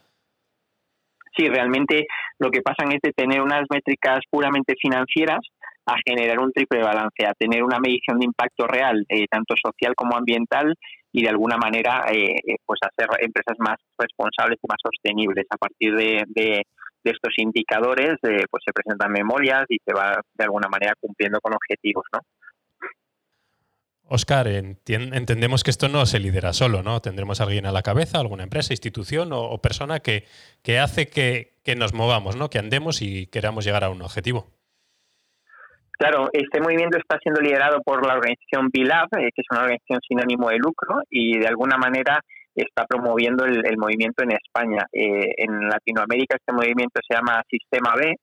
Sí, 1.36 1.48
realmente 1.48 2.06
lo 2.38 2.50
que 2.50 2.62
pasa 2.62 2.84
es 2.90 3.00
de 3.02 3.12
tener 3.12 3.40
unas 3.40 3.64
métricas 3.68 4.20
puramente 4.30 4.74
financieras 4.80 5.40
a 5.86 5.96
generar 6.06 6.38
un 6.38 6.52
triple 6.52 6.82
balance, 6.82 7.26
a 7.26 7.34
tener 7.34 7.62
una 7.62 7.78
medición 7.78 8.18
de 8.18 8.26
impacto 8.26 8.66
real, 8.66 9.04
eh, 9.08 9.26
tanto 9.30 9.54
social 9.62 9.94
como 9.94 10.16
ambiental, 10.16 10.74
y 11.12 11.22
de 11.22 11.28
alguna 11.28 11.56
manera 11.56 12.04
eh, 12.10 12.34
eh, 12.34 12.56
pues 12.64 12.80
hacer 12.82 13.08
empresas 13.20 13.56
más 13.58 13.76
responsables 13.98 14.58
y 14.62 14.66
más 14.66 14.78
sostenibles. 14.82 15.46
A 15.50 15.56
partir 15.56 15.94
de, 15.94 16.24
de, 16.28 16.62
estos 17.04 17.34
indicadores 17.36 18.16
pues 18.22 18.62
se 18.64 18.72
presentan 18.72 19.12
memorias 19.12 19.66
y 19.68 19.76
se 19.84 19.92
va 19.92 20.18
de 20.32 20.44
alguna 20.44 20.68
manera 20.68 20.94
cumpliendo 20.98 21.38
con 21.42 21.52
objetivos. 21.52 22.06
¿no? 22.14 22.20
Oscar, 24.06 24.46
entendemos 24.48 25.64
que 25.64 25.70
esto 25.70 25.88
no 25.88 26.04
se 26.04 26.18
lidera 26.18 26.52
solo, 26.52 26.82
¿no? 26.82 27.00
Tendremos 27.00 27.40
a 27.40 27.44
alguien 27.44 27.64
a 27.66 27.72
la 27.72 27.82
cabeza, 27.82 28.20
alguna 28.20 28.42
empresa, 28.42 28.72
institución 28.72 29.30
o, 29.32 29.58
persona 29.58 30.00
que, 30.00 30.24
que 30.62 30.78
hace 30.78 31.08
que, 31.08 31.74
nos 31.76 31.94
movamos, 31.94 32.36
¿no? 32.36 32.50
Que 32.50 32.58
andemos 32.58 33.00
y 33.00 33.26
queramos 33.28 33.64
llegar 33.64 33.82
a 33.84 33.90
un 33.90 34.02
objetivo. 34.02 34.46
Claro, 35.92 36.28
este 36.32 36.60
movimiento 36.60 36.98
está 36.98 37.18
siendo 37.22 37.40
liderado 37.40 37.80
por 37.82 38.06
la 38.06 38.14
organización 38.14 38.68
BILAB, 38.70 39.08
eh, 39.16 39.30
que 39.34 39.40
es 39.40 39.46
una 39.50 39.62
organización 39.62 40.00
sin 40.06 40.20
ánimo 40.20 40.50
de 40.50 40.58
lucro, 40.58 41.00
y 41.08 41.38
de 41.38 41.46
alguna 41.46 41.78
manera 41.78 42.20
está 42.54 42.84
promoviendo 42.86 43.44
el, 43.44 43.78
movimiento 43.78 44.22
en 44.22 44.32
España. 44.32 44.86
Eh, 44.92 45.34
en 45.38 45.68
Latinoamérica 45.68 46.36
este 46.36 46.52
movimiento 46.52 47.00
se 47.06 47.14
llama 47.14 47.42
Sistema 47.48 47.94
B, 47.96 48.16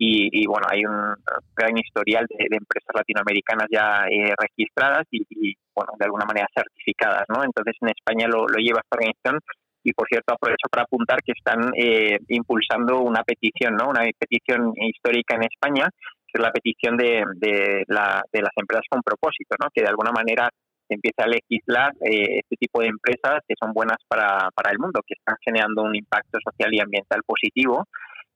y, 0.00 0.46
bueno, 0.46 0.66
hay 0.70 0.84
un 0.84 1.14
gran 1.56 1.76
historial 1.76 2.26
de, 2.28 2.46
empresas 2.50 2.94
latinoamericanas 2.94 3.66
ya 3.70 4.06
eh, 4.10 4.32
registradas 4.38 5.06
y, 5.10 5.54
bueno, 5.74 5.92
de 5.98 6.04
alguna 6.04 6.24
manera 6.24 6.46
certificadas, 6.54 7.24
¿no? 7.28 7.42
Entonces 7.44 7.74
en 7.80 7.88
España 7.88 8.28
lo, 8.28 8.46
lleva 8.58 8.80
esta 8.80 8.96
organización 8.96 9.40
y 9.82 9.92
por 9.92 10.06
cierto 10.08 10.34
aprovecho 10.34 10.68
para 10.70 10.82
apuntar 10.84 11.18
que 11.22 11.32
están 11.32 11.70
eh, 11.74 12.18
impulsando 12.28 13.00
una 13.00 13.22
petición, 13.22 13.74
¿no? 13.76 13.88
Una 13.88 14.04
petición 14.18 14.72
histórica 14.76 15.36
en 15.36 15.44
España, 15.44 15.88
que 16.26 16.34
es 16.34 16.40
la 16.40 16.52
petición 16.52 16.96
de, 16.96 17.24
de, 17.36 17.84
la, 17.88 18.22
de 18.32 18.42
las 18.42 18.52
empresas 18.56 18.84
con 18.88 19.02
propósito, 19.02 19.56
¿no? 19.60 19.68
Que 19.72 19.82
de 19.82 19.88
alguna 19.88 20.12
manera 20.12 20.48
se 20.86 20.94
empiece 20.94 21.22
a 21.22 21.26
legislar 21.26 21.92
eh, 22.00 22.40
este 22.42 22.56
tipo 22.56 22.80
de 22.80 22.88
empresas 22.88 23.40
que 23.46 23.54
son 23.60 23.72
buenas 23.72 23.98
para, 24.08 24.50
para 24.54 24.70
el 24.70 24.78
mundo, 24.78 25.00
que 25.06 25.14
están 25.14 25.36
generando 25.44 25.82
un 25.82 25.94
impacto 25.94 26.38
social 26.42 26.72
y 26.72 26.80
ambiental 26.80 27.20
positivo 27.26 27.86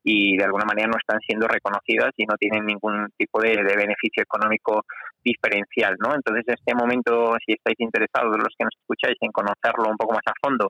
y 0.04 0.36
de 0.36 0.44
alguna 0.44 0.64
manera 0.64 0.88
no 0.88 0.98
están 0.98 1.20
siendo 1.20 1.46
reconocidas 1.46 2.10
y 2.16 2.26
no 2.26 2.34
tienen 2.36 2.66
ningún 2.66 3.08
tipo 3.16 3.40
de, 3.40 3.54
beneficio 3.62 4.22
económico 4.22 4.84
diferencial, 5.22 5.96
¿no? 6.00 6.14
Entonces, 6.14 6.44
en 6.48 6.54
este 6.54 6.74
momento, 6.74 7.36
si 7.46 7.52
estáis 7.52 7.78
interesados, 7.78 8.36
los 8.36 8.54
que 8.58 8.64
nos 8.64 8.74
escucháis, 8.74 9.16
en 9.20 9.30
conocerlo 9.30 9.88
un 9.88 9.96
poco 9.96 10.14
más 10.14 10.26
a 10.26 10.34
fondo, 10.42 10.68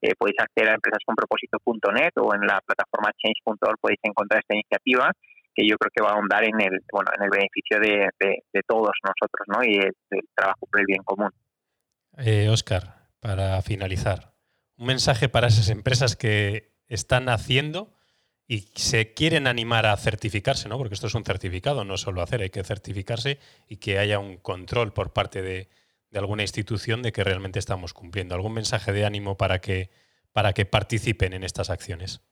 eh, 0.00 0.14
podéis 0.16 0.38
acceder 0.38 0.70
a 0.70 0.74
empresasconpropósito.net 0.74 2.12
o 2.22 2.34
en 2.34 2.42
la 2.46 2.60
plataforma 2.64 3.10
change.org 3.18 3.80
podéis 3.80 3.98
encontrar 4.04 4.40
esta 4.40 4.54
iniciativa 4.54 5.10
que 5.52 5.66
yo 5.66 5.76
creo 5.76 5.90
que 5.92 6.02
va 6.04 6.10
a 6.10 6.14
ahondar 6.14 6.44
en 6.44 6.60
el, 6.60 6.78
bueno, 6.92 7.10
en 7.16 7.24
el 7.24 7.30
beneficio 7.30 7.80
de, 7.80 8.62
todos 8.64 8.92
nosotros, 9.02 9.46
¿no? 9.48 9.64
Y 9.64 9.76
el, 9.76 9.92
trabajo 10.36 10.66
por 10.70 10.78
el 10.78 10.86
bien 10.86 11.02
común. 11.02 11.30
Eh, 12.16 12.48
Oscar, 12.48 13.08
para 13.18 13.60
finalizar, 13.62 14.34
un 14.76 14.86
mensaje 14.86 15.28
para 15.28 15.48
esas 15.48 15.68
empresas 15.68 16.14
que 16.14 16.70
están 16.86 17.28
haciendo 17.28 17.97
y 18.50 18.60
se 18.74 19.12
quieren 19.12 19.46
animar 19.46 19.84
a 19.84 19.94
certificarse, 19.98 20.70
¿no? 20.70 20.78
Porque 20.78 20.94
esto 20.94 21.06
es 21.06 21.14
un 21.14 21.24
certificado, 21.24 21.84
no 21.84 21.98
solo 21.98 22.22
hacer, 22.22 22.40
hay 22.40 22.48
que 22.48 22.64
certificarse 22.64 23.38
y 23.68 23.76
que 23.76 23.98
haya 23.98 24.18
un 24.18 24.38
control 24.38 24.94
por 24.94 25.12
parte 25.12 25.42
de, 25.42 25.68
alguna 26.14 26.42
institución 26.42 27.02
de 27.02 27.12
que 27.12 27.22
realmente 27.22 27.58
estamos 27.58 27.92
cumpliendo. 27.92 28.34
¿Algún 28.34 28.54
mensaje 28.54 28.92
de 28.92 29.04
ánimo 29.04 29.36
para 29.36 29.58
que, 29.58 29.90
para 30.32 30.54
que 30.54 30.64
participen 30.64 31.34
en 31.34 31.44
estas 31.44 31.68
acciones? 31.68 32.22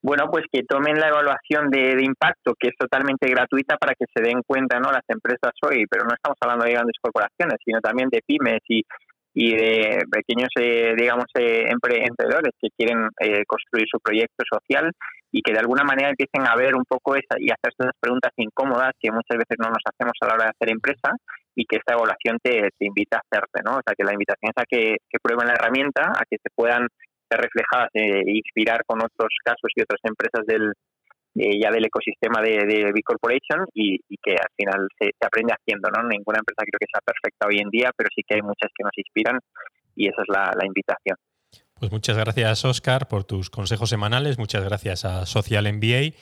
Bueno, 0.00 0.30
pues 0.30 0.44
que 0.52 0.62
tomen 0.62 1.00
la 1.00 1.08
evaluación 1.08 1.70
de, 1.70 2.00
impacto, 2.04 2.54
que 2.56 2.68
es 2.68 2.76
totalmente 2.78 3.28
gratuita 3.28 3.76
para 3.76 3.94
que 3.94 4.04
se 4.14 4.22
den 4.22 4.42
cuenta, 4.46 4.78
¿no? 4.78 4.92
Las 4.92 5.02
empresas 5.08 5.52
hoy, 5.62 5.86
pero 5.90 6.04
no 6.04 6.14
estamos 6.14 6.38
hablando 6.40 6.64
de 6.64 6.70
grandes 6.70 6.96
corporaciones, 7.02 7.58
sino 7.64 7.80
también 7.80 8.08
de 8.10 8.22
pymes 8.24 8.60
y, 8.68 8.84
y 9.38 9.54
de 9.54 10.00
pequeños, 10.10 10.48
eh, 10.58 10.94
digamos, 10.96 11.26
eh, 11.38 11.68
emprendedores 11.68 12.54
que 12.58 12.68
quieren 12.74 13.06
eh, 13.20 13.44
construir 13.46 13.84
su 13.86 14.00
proyecto 14.00 14.42
social 14.50 14.90
y 15.30 15.42
que 15.42 15.52
de 15.52 15.58
alguna 15.58 15.84
manera 15.84 16.08
empiecen 16.08 16.48
a 16.48 16.56
ver 16.56 16.74
un 16.74 16.84
poco 16.88 17.16
esa, 17.16 17.36
y 17.38 17.52
hacer 17.52 17.76
esas 17.78 17.92
preguntas 18.00 18.32
incómodas 18.38 18.92
que 18.98 19.12
muchas 19.12 19.36
veces 19.36 19.58
no 19.60 19.68
nos 19.68 19.84
hacemos 19.84 20.16
a 20.22 20.26
la 20.26 20.34
hora 20.34 20.44
de 20.44 20.52
hacer 20.56 20.72
empresa 20.72 21.12
y 21.54 21.66
que 21.66 21.76
esta 21.76 21.92
evaluación 21.92 22.38
te, 22.42 22.70
invita 22.80 23.18
a 23.18 23.22
hacerte, 23.28 23.60
¿no? 23.62 23.72
O 23.76 23.82
sea, 23.84 23.92
que 23.94 24.04
la 24.04 24.14
invitación 24.14 24.52
es 24.56 24.62
a 24.62 24.64
que, 24.64 24.96
que 25.04 25.18
prueben 25.20 25.48
la 25.48 25.52
herramienta, 25.52 26.16
a 26.16 26.24
que 26.24 26.38
se 26.40 26.48
puedan 26.56 26.88
ser 27.28 27.38
reflejadas 27.38 27.90
e 27.92 28.40
inspirar 28.40 28.84
con 28.86 29.04
otros 29.04 29.36
casos 29.44 29.68
y 29.76 29.82
otras 29.82 30.00
empresas 30.04 30.46
del, 30.46 30.72
eh, 31.38 31.60
ya 31.60 31.70
del 31.70 31.84
ecosistema 31.84 32.40
de, 32.40 32.64
de 32.66 32.92
B 32.92 33.02
Corporation 33.04 33.66
y, 33.74 33.98
que 34.22 34.32
al 34.32 34.50
final 34.56 34.88
se, 34.98 35.10
aprende 35.20 35.52
haciendo, 35.52 35.90
¿no? 35.90 36.02
Ninguna 36.08 36.38
empresa 36.38 36.64
creo 36.64 36.78
que 36.80 36.86
sea 36.90 37.00
perfecta 37.04 37.46
hoy 37.46 37.58
en 37.58 37.70
día, 37.70 37.90
pero 37.96 38.08
sí 38.14 38.22
que 38.26 38.36
hay 38.36 38.42
muchas 38.42 38.70
que 38.74 38.84
nos 38.84 38.96
inspiran 38.96 39.38
y 39.94 40.08
esa 40.08 40.22
es 40.22 40.28
la, 40.28 40.50
la 40.58 40.66
invitación. 40.66 41.18
Pues 41.78 41.92
muchas 41.92 42.16
gracias, 42.16 42.64
Oscar, 42.64 43.06
por 43.06 43.24
tus 43.24 43.50
consejos 43.50 43.90
semanales. 43.90 44.38
Muchas 44.38 44.64
gracias 44.64 45.04
a 45.04 45.26
Social 45.26 45.70
MBA. 45.70 46.16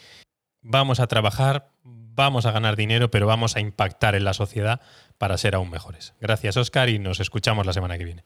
Vamos 0.63 0.99
a 0.99 1.07
trabajar, 1.07 1.69
vamos 1.85 2.47
a 2.47 2.51
ganar 2.51 2.75
dinero, 2.75 3.11
pero 3.11 3.27
vamos 3.27 3.55
a 3.55 3.61
impactar 3.61 4.17
en 4.17 4.25
la 4.25 4.33
sociedad 4.33 4.81
para 5.19 5.39
ser 5.39 5.55
aún 5.55 5.71
mejores. 5.71 6.15
Gracias, 6.21 6.57
Oscar, 6.57 6.89
y 6.89 6.99
nos 6.99 7.21
escuchamos 7.21 7.67
la 7.67 7.73
semana 7.73 7.99
que 7.99 8.05
viene. 8.05 8.25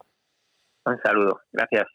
Un 0.87 0.99
saludo. 1.03 1.41
Gracias. 1.53 1.87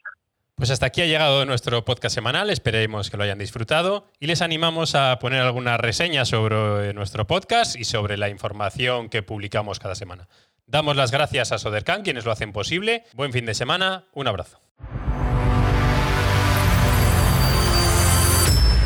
Pues 0.56 0.70
hasta 0.70 0.86
aquí 0.86 1.02
ha 1.02 1.06
llegado 1.06 1.44
nuestro 1.46 1.84
podcast 1.84 2.14
semanal, 2.14 2.48
esperemos 2.48 3.10
que 3.10 3.16
lo 3.16 3.24
hayan 3.24 3.38
disfrutado 3.38 4.06
y 4.20 4.28
les 4.28 4.40
animamos 4.40 4.94
a 4.94 5.18
poner 5.18 5.40
alguna 5.40 5.76
reseña 5.78 6.24
sobre 6.24 6.94
nuestro 6.94 7.26
podcast 7.26 7.74
y 7.74 7.82
sobre 7.82 8.16
la 8.16 8.28
información 8.28 9.08
que 9.08 9.24
publicamos 9.24 9.80
cada 9.80 9.96
semana. 9.96 10.28
Damos 10.66 10.94
las 10.94 11.10
gracias 11.10 11.50
a 11.50 11.58
Sodercan, 11.58 12.02
quienes 12.02 12.24
lo 12.24 12.30
hacen 12.30 12.52
posible. 12.52 13.02
Buen 13.14 13.32
fin 13.32 13.46
de 13.46 13.54
semana, 13.54 14.04
un 14.12 14.28
abrazo. 14.28 14.60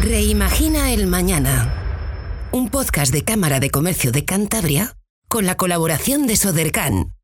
Reimagina 0.00 0.92
el 0.92 1.06
mañana. 1.06 1.74
Un 2.50 2.70
podcast 2.70 3.12
de 3.12 3.24
Cámara 3.24 3.60
de 3.60 3.68
Comercio 3.68 4.10
de 4.10 4.24
Cantabria 4.24 4.96
con 5.28 5.44
la 5.44 5.58
colaboración 5.58 6.26
de 6.26 6.36
Sodercan. 6.36 7.17